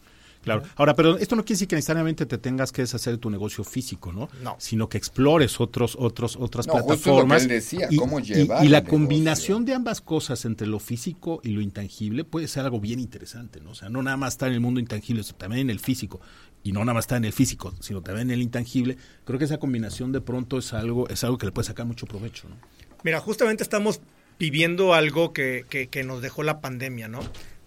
[0.43, 0.63] Claro.
[0.75, 3.63] Ahora, pero esto no quiere decir que necesariamente te tengas que deshacer de tu negocio
[3.63, 4.27] físico, ¿no?
[4.43, 4.57] No.
[4.59, 7.43] Sino que explores otros, otros, otras No, justo plataformas.
[7.43, 9.65] lo que él decía, y, cómo llevar y la combinación negocio.
[9.65, 13.71] de ambas cosas entre lo físico y lo intangible puede ser algo bien interesante, ¿no?
[13.71, 16.19] O sea, no nada más estar en el mundo intangible, sino también en el físico.
[16.61, 18.97] Y no nada más estar en el físico, sino también en el intangible.
[19.23, 22.05] Creo que esa combinación de pronto es algo, es algo que le puede sacar mucho
[22.05, 22.55] provecho, ¿no?
[23.03, 24.01] Mira, justamente estamos
[24.39, 27.19] viviendo algo que, que- que nos dejó la pandemia, ¿no?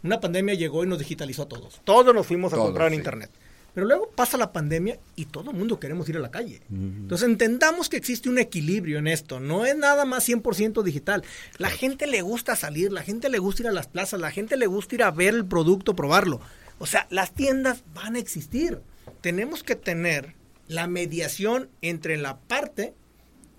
[0.02, 1.80] Una pandemia llegó y nos digitalizó a todos.
[1.84, 2.96] Todos nos fuimos a Todos, comprar en sí.
[2.98, 3.30] Internet.
[3.74, 6.62] Pero luego pasa la pandemia y todo el mundo queremos ir a la calle.
[6.70, 9.38] Entonces entendamos que existe un equilibrio en esto.
[9.38, 11.22] No es nada más 100% digital.
[11.58, 14.56] La gente le gusta salir, la gente le gusta ir a las plazas, la gente
[14.56, 16.40] le gusta ir a ver el producto, probarlo.
[16.78, 18.80] O sea, las tiendas van a existir.
[19.20, 20.34] Tenemos que tener
[20.68, 22.94] la mediación entre la parte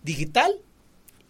[0.03, 0.51] digital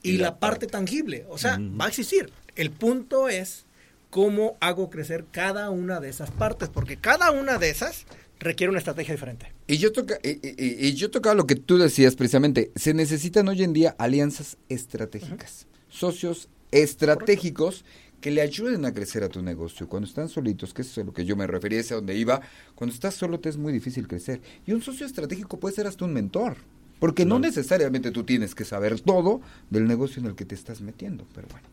[0.04, 0.68] y, Y la la, parte, parte.
[0.68, 1.26] tangible.
[1.30, 2.32] O sea, va a existir.
[2.56, 3.66] El punto es
[4.10, 8.06] cómo hago crecer cada una de esas partes, porque cada una de esas
[8.40, 9.52] requiere una estrategia diferente.
[9.68, 12.72] Y yo, toca, y, y- y yo tocaba lo que tú decías precisamente.
[12.76, 17.84] Se necesitan hoy en día alianzas estratégicas, socios estratégicos
[18.22, 19.88] que le ayuden a crecer a tu negocio.
[19.88, 22.16] Cuando están solitos, que eso es a lo que yo me refería, es a donde
[22.16, 22.42] iba,
[22.76, 24.42] cuando estás solo te es muy difícil crecer.
[24.66, 26.58] Y un socio estratégico puede ser hasta un mentor.
[27.00, 30.82] Porque no necesariamente tú tienes que saber todo del negocio en el que te estás
[30.82, 31.26] metiendo.
[31.36, 31.68] Pero bueno.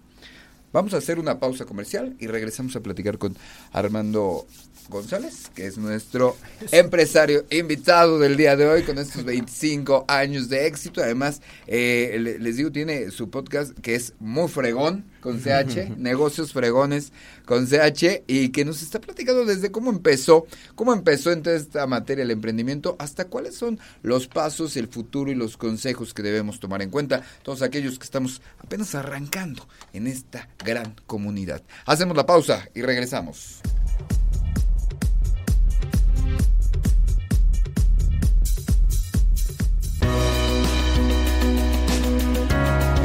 [0.73, 3.37] Vamos a hacer una pausa comercial y regresamos a platicar con
[3.73, 4.45] Armando
[4.89, 6.37] González, que es nuestro
[6.73, 11.01] empresario invitado del día de hoy con estos 25 años de éxito.
[11.01, 16.53] Además, eh, le- les digo, tiene su podcast que es muy fregón con CH, negocios
[16.53, 17.11] fregones
[17.47, 21.87] con CH, y que nos está platicando desde cómo empezó, cómo empezó en toda esta
[21.87, 26.61] materia el emprendimiento, hasta cuáles son los pasos, el futuro y los consejos que debemos
[26.61, 31.63] tomar en cuenta todos aquellos que estamos apenas arrancando en esta gran comunidad.
[31.87, 33.63] Hacemos la pausa y regresamos.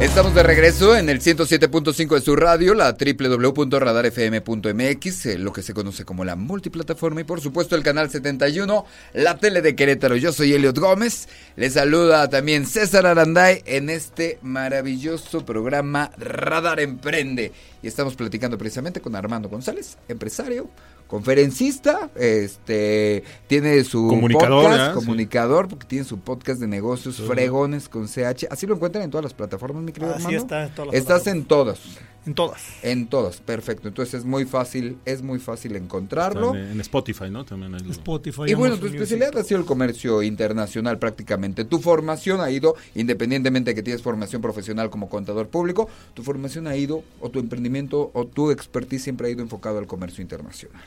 [0.00, 5.74] Estamos de regreso en el 107.5 de su radio, la www.radarfm.mx, eh, lo que se
[5.74, 10.16] conoce como la multiplataforma y por supuesto el canal 71, la tele de Querétaro.
[10.16, 17.52] Yo soy Eliot Gómez, les saluda también César Aranday en este maravilloso programa Radar Emprende.
[17.82, 20.70] Y estamos platicando precisamente con Armando González, empresario,
[21.10, 24.94] conferencista, este tiene su Comunicador, podcast, ¿eh?
[24.94, 27.24] comunicador, porque tiene su podcast de negocios, Sí.
[27.26, 28.46] fregones con CH.
[28.50, 30.42] Así lo encuentran en todas las plataformas, mi querido Así Armando.
[30.42, 31.80] está en todas las Estás en todas.
[32.26, 32.60] En todas.
[32.82, 33.88] En todas, perfecto.
[33.88, 36.54] Entonces es muy fácil, es muy fácil encontrarlo.
[36.54, 37.44] En, en Spotify, ¿no?
[37.46, 38.42] También hay Spotify.
[38.46, 41.64] Y bueno, tu especialidad ha sido el comercio internacional prácticamente.
[41.64, 46.66] Tu formación ha ido, independientemente de que tienes formación profesional como contador público, tu formación
[46.66, 50.82] ha ido, o tu emprendimiento, o tu expertise siempre ha ido enfocado al comercio internacional.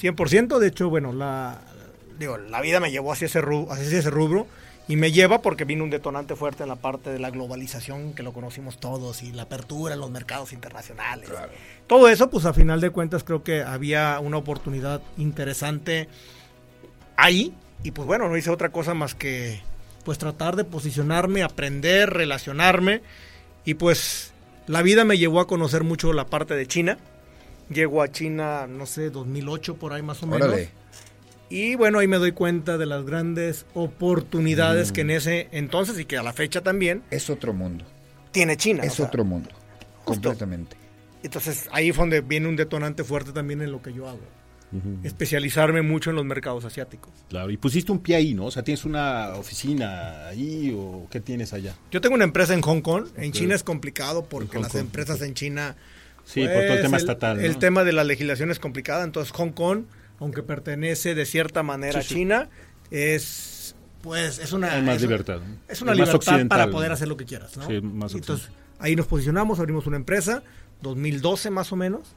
[0.00, 1.60] 100%, de hecho, bueno, la,
[2.18, 4.46] digo, la vida me llevó hacia ese, rubro, hacia ese rubro
[4.88, 8.22] y me lleva porque vino un detonante fuerte en la parte de la globalización que
[8.22, 11.28] lo conocimos todos y la apertura en los mercados internacionales.
[11.86, 16.08] Todo eso, pues a final de cuentas creo que había una oportunidad interesante
[17.16, 19.60] ahí y pues bueno, no hice otra cosa más que
[20.04, 23.02] pues tratar de posicionarme, aprender, relacionarme
[23.64, 24.32] y pues
[24.68, 26.98] la vida me llevó a conocer mucho la parte de China.
[27.68, 30.48] Llego a China, no sé, 2008 por ahí más o menos.
[30.48, 30.70] Órale.
[31.48, 34.94] Y bueno, ahí me doy cuenta de las grandes oportunidades Mm.
[34.94, 37.84] que en ese entonces y que a la fecha también Es otro mundo.
[38.32, 38.82] tiene China.
[38.84, 39.50] Es o sea, otro mundo.
[40.04, 40.76] Completamente.
[41.22, 44.20] Entonces ahí fue donde viene un detonante fuerte también en lo que yo hago.
[45.04, 47.10] Especializarme mucho en los mercados asiáticos.
[47.30, 48.46] Claro, y pusiste un pie ahí, ¿no?
[48.46, 51.74] O sea, ¿tienes una oficina ahí o qué tienes allá?
[51.90, 53.06] Yo tengo una empresa en Hong Kong.
[53.16, 53.32] En.
[53.32, 55.76] China es complicado porque las Kong, empresas en China...
[56.26, 57.42] Sí, por todo el pues, tema estatal, ¿no?
[57.42, 59.04] El tema de la legislación es complicada.
[59.04, 59.84] Entonces Hong Kong,
[60.18, 62.48] aunque pertenece de cierta manera Sí, a China,
[62.90, 63.74] es...
[64.02, 64.72] Pues es una...
[64.72, 65.40] Hay más es- libertad.
[65.68, 67.66] Es una Es más libertad occidental, para poder hacer lo que quieras, ¿no?
[67.66, 70.42] Sí, más Entonces, ahí nos posicionamos, abrimos una empresa,
[70.82, 72.14] 2012 más o menos,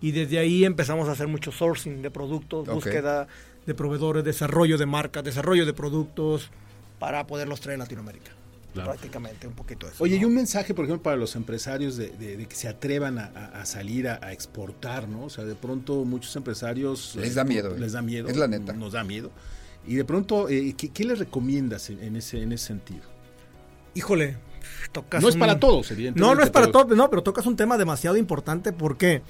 [0.00, 3.28] y desde ahí empezamos a hacer mucho sourcing de productos, búsqueda
[3.66, 6.50] de proveedores, desarrollo de marcas, desarrollo de productos
[6.98, 8.32] para poderlos traer a Latinoamérica.
[8.72, 8.90] Claro.
[8.92, 10.02] Prácticamente, un poquito eso.
[10.02, 10.22] Oye, ¿no?
[10.22, 13.66] y un mensaje, por ejemplo, para los empresarios de, de- de que se atrevan a,
[13.66, 15.24] salir a, a exportar, ¿no?
[15.24, 17.14] O sea, de pronto muchos empresarios...
[17.16, 17.78] Les eh, da miedo, eh.
[17.78, 18.28] Les da miedo.
[18.28, 18.72] Es la neta.
[18.72, 19.30] Nos da miedo.
[19.86, 23.02] Y de pronto, eh, ¿qué, qué les recomiendas en, en ese, en ese sentido?
[23.94, 24.36] Híjole,
[24.92, 26.20] tocas No es un- para todos, evidentemente.
[26.26, 29.22] No, no es para todos, no, pero tocas un tema demasiado importante porque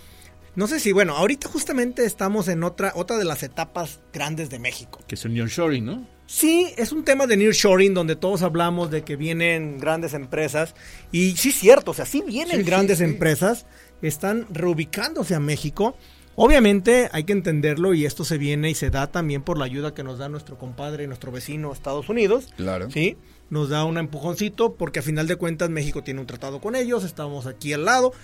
[0.55, 4.59] no sé si, bueno, ahorita justamente estamos en otra otra de las etapas grandes de
[4.59, 5.01] México.
[5.09, 6.07] Que es el nearshoring, ¿no?
[6.33, 10.75] Sí, es un tema de nearshoring donde todos hablamos de que vienen grandes empresas
[11.13, 13.05] y sí es cierto, o sea, sí vienen Sí, sí, grandes sí.
[13.05, 13.67] empresas,
[14.01, 15.95] están reubicándose a México.
[16.35, 19.93] Obviamente hay que entenderlo y esto se viene y se da también por la ayuda
[19.93, 22.51] que nos da nuestro compadre y nuestro vecino Estados Unidos.
[22.57, 22.91] Claro.
[22.91, 23.19] Sí,
[23.51, 27.05] nos da un empujoncito porque a final de cuentas México tiene un tratado con ellos,
[27.05, 28.15] estamos aquí al lado.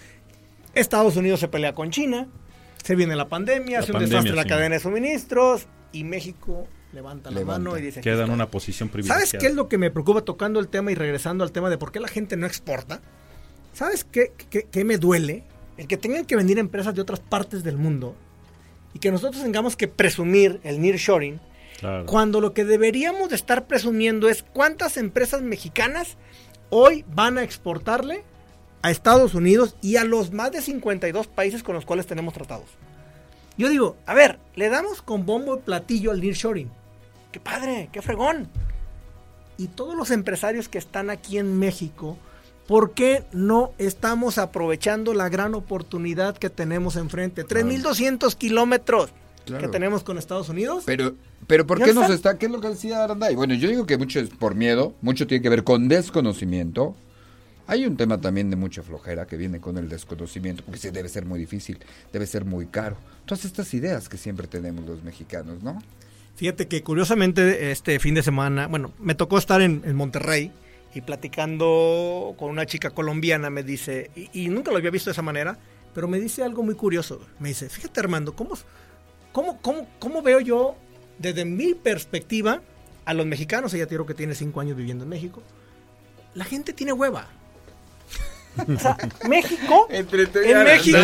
[0.74, 2.26] Estados Unidos se pelea con China,
[2.82, 6.66] se viene la pandemia, La hace un pandemia, desastre la cadena de suministros y México
[6.92, 7.58] levanta la Levanta.
[7.70, 8.00] mano y dice...
[8.00, 8.32] "Aquí Queda en está".
[8.34, 9.26] una posición privilegiada.
[9.26, 11.78] ¿Sabes qué es lo que me preocupa tocando el tema y regresando al tema de
[11.78, 13.00] por qué la gente no exporta?
[13.74, 15.44] ¿Sabes qué, qué- qué me duele?
[15.76, 18.14] El que tengan que venir empresas de otras partes del mundo
[18.94, 21.40] y que nosotros tengamos que presumir el nearshoring
[21.78, 22.06] Claro.
[22.06, 26.16] cuando lo que deberíamos de estar presumiendo es cuántas empresas mexicanas
[26.70, 28.24] hoy van a exportarle
[28.82, 32.66] a Estados Unidos y a los más de 52 países con los cuales tenemos tratados.
[33.56, 36.70] Yo digo, a ver, le damos con bombo y platillo al nearshoring.
[37.32, 37.88] ¡Qué padre!
[37.92, 38.48] ¡Qué fregón!
[39.56, 42.16] Y todos los empresarios que están aquí en México,
[42.66, 47.44] ¿por qué no estamos aprovechando la gran oportunidad que tenemos enfrente?
[47.44, 49.10] 3.200 kilómetros
[49.46, 49.62] Claro.
[49.66, 50.82] que tenemos con Estados Unidos.
[50.84, 51.14] Pero,
[51.46, 52.14] pero ¿por qué nos está.
[52.14, 52.38] está?
[52.38, 53.34] ¿Qué es lo que decía Aranday?
[53.34, 56.94] Bueno, yo digo que mucho es por miedo, mucho tiene que ver con desconocimiento.
[57.66, 61.08] Hay un tema también de mucha flojera que viene con el desconocimiento, porque sí debe
[61.08, 61.78] ser muy difícil,
[62.12, 62.96] debe ser muy caro.
[63.24, 65.78] Todas estas ideas que siempre tenemos los mexicanos, ¿no?
[66.38, 70.52] Fíjate que curiosamente este fin de semana, bueno, me tocó estar en, Monterrey
[70.94, 75.14] y platicando con una chica colombiana me dice, y, y nunca lo había visto de
[75.14, 75.58] esa manera,
[75.96, 77.20] pero me dice algo muy curioso.
[77.40, 78.56] Me dice, fíjate Armando, ¿cómo,
[79.32, 80.76] cómo, cómo, cómo veo yo
[81.18, 82.62] desde mi perspectiva
[83.04, 83.74] a los mexicanos?
[83.74, 85.42] Ella tiene que tiene cinco años viviendo en México.
[86.34, 87.26] La gente tiene hueva.
[88.66, 88.96] O sea,
[89.28, 90.64] México, Entre tú y en.
[90.64, 90.98] México,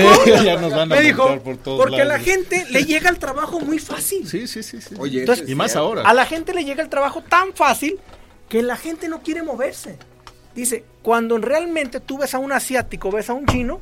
[0.44, 2.24] Ya nos van a me dijo, multar por todos porque a la lados".
[2.26, 4.26] gente le llega el trabajo muy fácil.
[4.28, 4.80] Sí, sí, sí.
[4.80, 4.94] sí.
[4.98, 6.02] Oye, Entonces, y más ahora.
[6.02, 7.98] A la gente le llega el trabajo tan fácil
[8.48, 9.98] que la gente no quiere moverse.
[10.54, 13.80] Dice, cuando realmente tú ves a un asiático, ves a un chino,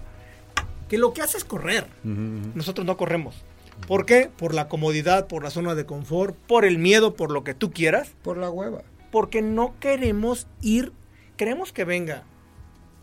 [0.89, 1.87] que lo que hace es correr.
[2.05, 3.43] Nosotros no corremos.
[3.87, 4.31] ¿Por qué?
[4.37, 7.71] Por la comodidad, por la zona de confort, por el miedo, por lo que tú
[7.73, 8.11] quieras.
[8.23, 8.83] Por la hueva.
[9.11, 10.93] Porque no queremos ir,
[11.37, 12.23] queremos que venga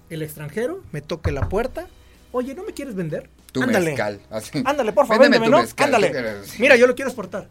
[0.09, 1.87] el extranjero me toque la puerta.
[2.31, 3.29] Oye, ¿no me quieres vender?
[3.51, 3.91] Tu Ándale.
[3.91, 4.21] mezcal.
[4.29, 4.61] así.
[4.65, 5.61] Ándale, por favor, Véndeme ¿no?
[5.61, 6.11] mezcal, Ándale.
[6.11, 7.47] que Mira, yo lo quiero exportar.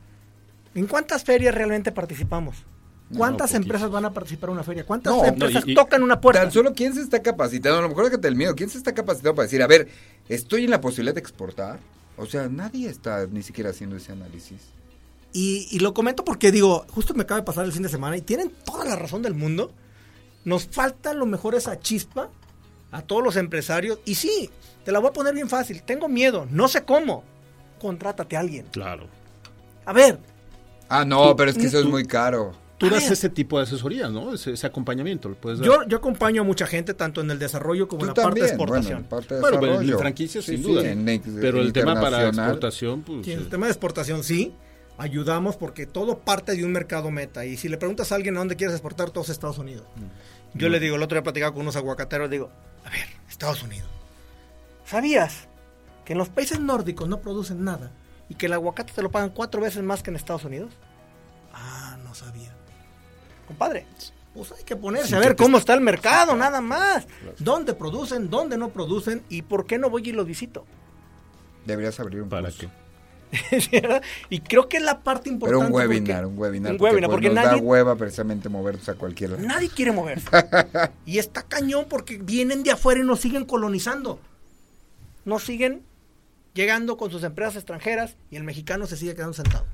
[0.74, 2.56] ¿En cuántas ferias realmente participamos?
[3.16, 4.84] ¿Cuántas empresas van a participar en una feria?
[4.84, 6.42] ¿Cuántas No, empresas y- y- tocan una puerta?
[6.42, 8.92] Tan solo quién se está capacitando, a lo mejor déjate el miedo, quién se está
[8.94, 9.88] capacitando para decir, a ver,
[10.28, 11.78] estoy en la posibilidad de exportar.
[12.18, 14.60] O sea, nadie está ni siquiera haciendo ese análisis.
[15.32, 18.16] Y, y lo comento porque digo, justo me acaba de pasar el fin de semana
[18.16, 19.72] y tienen toda la razón del mundo.
[20.44, 22.28] Nos falta a lo mejor esa chispa
[22.90, 23.98] a todos los empresarios.
[24.04, 24.50] Y sí,
[24.84, 25.82] te la voy a poner bien fácil.
[25.82, 27.24] Tengo miedo, no sé cómo.
[27.80, 28.66] Contrátate a alguien.
[28.72, 29.06] Claro.
[29.84, 30.18] A ver,
[30.90, 32.52] Ah, no, Tú- pero es que eso es muy caro.
[32.78, 33.12] Tú A das ver.
[33.12, 34.32] ese tipo de asesoría, ¿no?
[34.32, 35.66] Ese, ese acompañamiento lo puedes dar.
[35.66, 38.48] yo, yo acompaño a mucha gente tanto en el desarrollo como en la parte de
[38.48, 38.98] también, bueno, exportación.
[39.00, 39.92] en parte de Bueno, pero desarrollo.
[39.94, 40.88] en franquicias Sí, sin sí, duda.
[40.88, 43.26] en ex- pero el tema para exportación, pues.
[43.26, 44.54] Sí, en eh, el tema de exportación sí,
[44.96, 47.44] ayudamos porque todo parte de un mercado meta.
[47.44, 49.84] Y si le preguntas a alguien a dónde quieres exportar, todos Estados Unidos.
[49.96, 50.58] Mm.
[50.58, 52.50] Yo le digo, el otro día platicaba con unos aguacateros, digo,
[52.88, 53.88] a ver, Estados Unidos.
[54.84, 55.46] ¿Sabías
[56.04, 57.90] que en los países nórdicos no producen nada
[58.28, 60.72] y que el aguacate te lo pagan cuatro veces más que en Estados Unidos?
[61.52, 62.54] Ah, no sabía.
[63.46, 63.86] Compadre,
[64.34, 67.06] pues hay que ponerse Sí, a ver cómo está el mercado, nada más.
[67.38, 70.64] ¿Dónde producen, dónde no producen y por qué no voy y los visito?
[71.66, 72.60] Deberías abrir un ¿Para curso.
[72.60, 72.68] qué?
[74.30, 75.66] Y creo que es la parte Pero importante.
[75.66, 76.72] un porque- webinar, un webinar.
[76.72, 79.42] Un porque, webinar, pues, porque nos nadie, da hueva precisamente movernos a cualquier lado.
[79.42, 80.26] nadie quiere moverse.
[81.06, 84.20] y está cañón porque vienen de afuera y nos siguen colonizando.
[85.24, 85.82] Nos siguen
[86.54, 89.64] llegando con sus empresas extranjeras y el mexicano se sigue quedando sentado.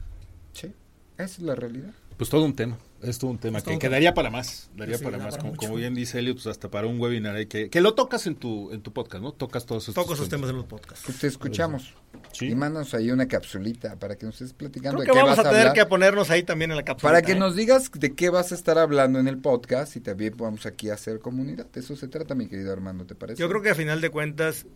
[0.53, 0.73] Sí,
[1.17, 1.91] esa es la realidad.
[2.17, 3.97] Pues todo un tema, es todo un tema Es que, un que tema.
[3.97, 6.87] daría para más, daría Sí, para más, para como, bien dice Elliot, pues hasta para
[6.87, 9.33] un webinar hay que, que lo tocas en tu, en tu podcast, ¿no?
[9.33, 11.05] Tocas todos estos Toco esos temas en los podcasts.
[11.07, 11.95] Pues te escuchamos.
[12.33, 12.47] Sí.
[12.51, 15.37] Y mándanos ahí una capsulita para que nos estés platicando Creo de que qué vamos
[15.37, 15.75] vas a tener hablar.
[15.85, 17.13] que ponernos ahí también en la cápsula.
[17.13, 20.35] Para que nos digas de qué vas a estar hablando en el podcast y también
[20.37, 21.67] vamos aquí a hacer comunidad.
[21.67, 23.41] De eso se trata, mi querido Armando, ¿te parece?
[23.41, 24.67] Yo creo que a final de cuentas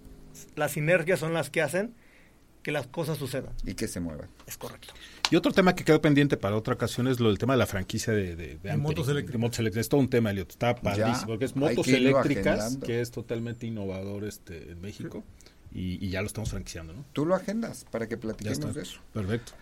[0.57, 1.95] las sinergias son las que hacen
[2.63, 3.53] que las cosas sucedan.
[3.65, 4.29] Y que se muevan.
[4.47, 4.95] Es correcto.
[5.31, 7.67] Y otro tema que quedó pendiente para otra ocasión es lo del tema de la
[7.67, 9.33] franquicia de, de, de motos eléctricas.
[9.33, 9.85] de motos eléctricas.
[9.85, 10.51] Es todo un tema, Elliot.
[10.51, 11.27] Está padrísimo.
[11.27, 12.87] Porque es motos que eléctricas, agendando.
[12.87, 15.25] que es totalmente innovador este en México.
[15.71, 17.05] Y, y ya lo estamos franquiciando, ¿no?
[17.13, 19.01] Tú lo agendas para que platiquemos de eso.
[19.13, 19.53] Perfecto.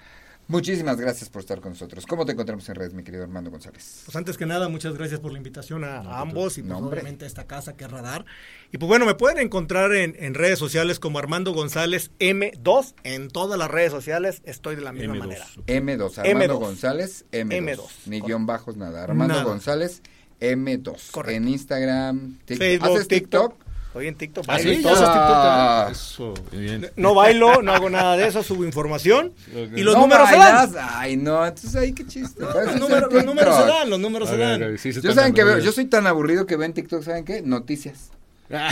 [0.48, 2.06] Muchísimas gracias por estar con nosotros.
[2.06, 4.02] ¿Cómo te encontramos en redes, mi querido Armando González?
[4.04, 7.24] Pues antes que nada, muchas gracias por la invitación a, a ambos y pues obviamente
[7.24, 8.24] a esta casa que es Radar.
[8.72, 12.94] Y pues bueno, me pueden encontrar en, en redes sociales como Armando González M2.
[13.02, 15.18] En todas las redes sociales estoy de la misma M2.
[15.18, 15.46] manera.
[15.66, 16.58] M2, Armando M2.
[16.60, 17.48] González, M2.
[17.48, 17.80] M2.
[18.06, 18.26] Ni Correcto.
[18.26, 19.02] guion bajos, nada.
[19.02, 19.44] Armando Nada.
[19.44, 20.00] González,
[20.40, 21.10] M2.
[21.10, 21.36] Correcto.
[21.36, 22.58] En Instagram, TikTok.
[22.58, 23.65] Facebook, ¿Haces TikTok?
[23.96, 24.44] Estoy en TikTok.
[24.46, 25.86] Ah, sí, Ah.
[25.88, 26.90] TikTok, Eso, bien.
[26.96, 29.32] No bailo, no hago nada de eso, subo información.
[29.74, 30.70] Y los No números se dan.
[30.96, 32.42] Ay, no, entonces ahí qué chiste.
[32.42, 34.62] Los el los números se dan, los números se dan.
[34.62, 36.74] a ver, sí, se Yo saben que veo, yo soy tan aburrido que veo en
[36.74, 37.40] TikTok, ¿saben qué?
[37.40, 38.10] Noticias.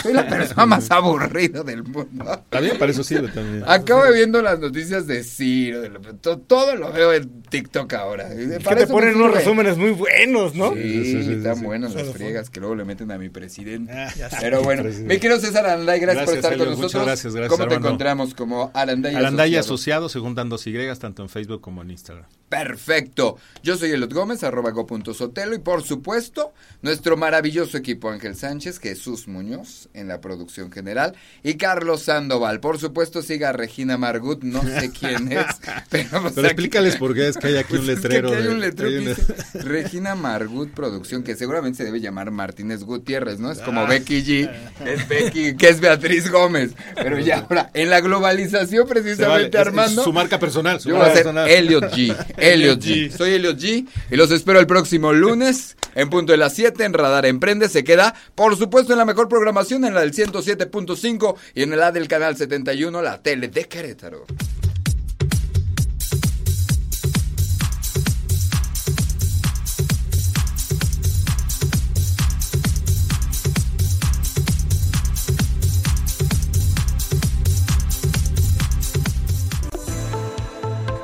[0.03, 2.43] Soy la persona más aburrida del mundo.
[2.51, 3.65] También para eso sirve también.
[3.67, 8.29] Acabo viendo las noticias de Ciro, de lo- to- todo lo veo en TikTok ahora.
[8.35, 10.73] Y Que te ponen unos resúmenes muy buenos, ¿no?
[10.75, 11.65] Sí, Sí, sí, sí, están sí.
[11.65, 13.93] buenas las friegas que luego le meten a mi presidente.
[13.93, 15.15] Ah, Pero bueno, Presidente.
[15.15, 17.05] mi querido César Aranday, gracias, por estar con nosotros.
[17.05, 19.75] gracias, gracias, ¿Cómo te encontramos como Aranday, Alanday Asociado?
[19.75, 22.27] asociado se juntan dos Y, tanto en Facebook como en Instagram.
[22.49, 23.37] Perfecto.
[23.63, 26.53] Yo soy Elot Gómez, arroba go.sotelo y por supuesto
[26.83, 29.64] nuestro maravilloso equipo Ángel Sánchez, Jesús Muñoz
[29.95, 32.61] en la producción general y Carlos Sandoval.
[32.61, 35.47] Por supuesto siga a Regina Margut, no sé quién es,
[35.91, 38.29] pero, pues Pero explícales por qué es que hay aquí un Pues es que letrero.
[38.29, 41.85] aquí hay de- un letrero hay que un- dice Regina Margut Producción, que seguramente se
[41.85, 43.51] debe llamar Martínez Gutiérrez, ¿no?
[43.51, 43.87] Es como Ah.
[43.87, 44.51] Becky G,
[44.87, 46.73] es Becky, que es Beatriz Gómez.
[46.95, 50.05] Pero ya ahora, en la globalización vale, precisamente, es- es Armando.
[50.05, 50.81] su marca personal.
[50.81, 51.49] Su Yo voy a marca personal.
[51.51, 52.17] Elliot G.
[52.37, 53.11] Elliot G.
[53.11, 53.87] Soy Elliot G.
[54.11, 57.69] Y los espero el próximo lunes en punto de las 7 en Radar Emprende.
[57.69, 59.29] Se queda, por supuesto, en la mejor
[59.87, 64.27] en la del 107.5 y en la del canal 71, la tele de Querétaro.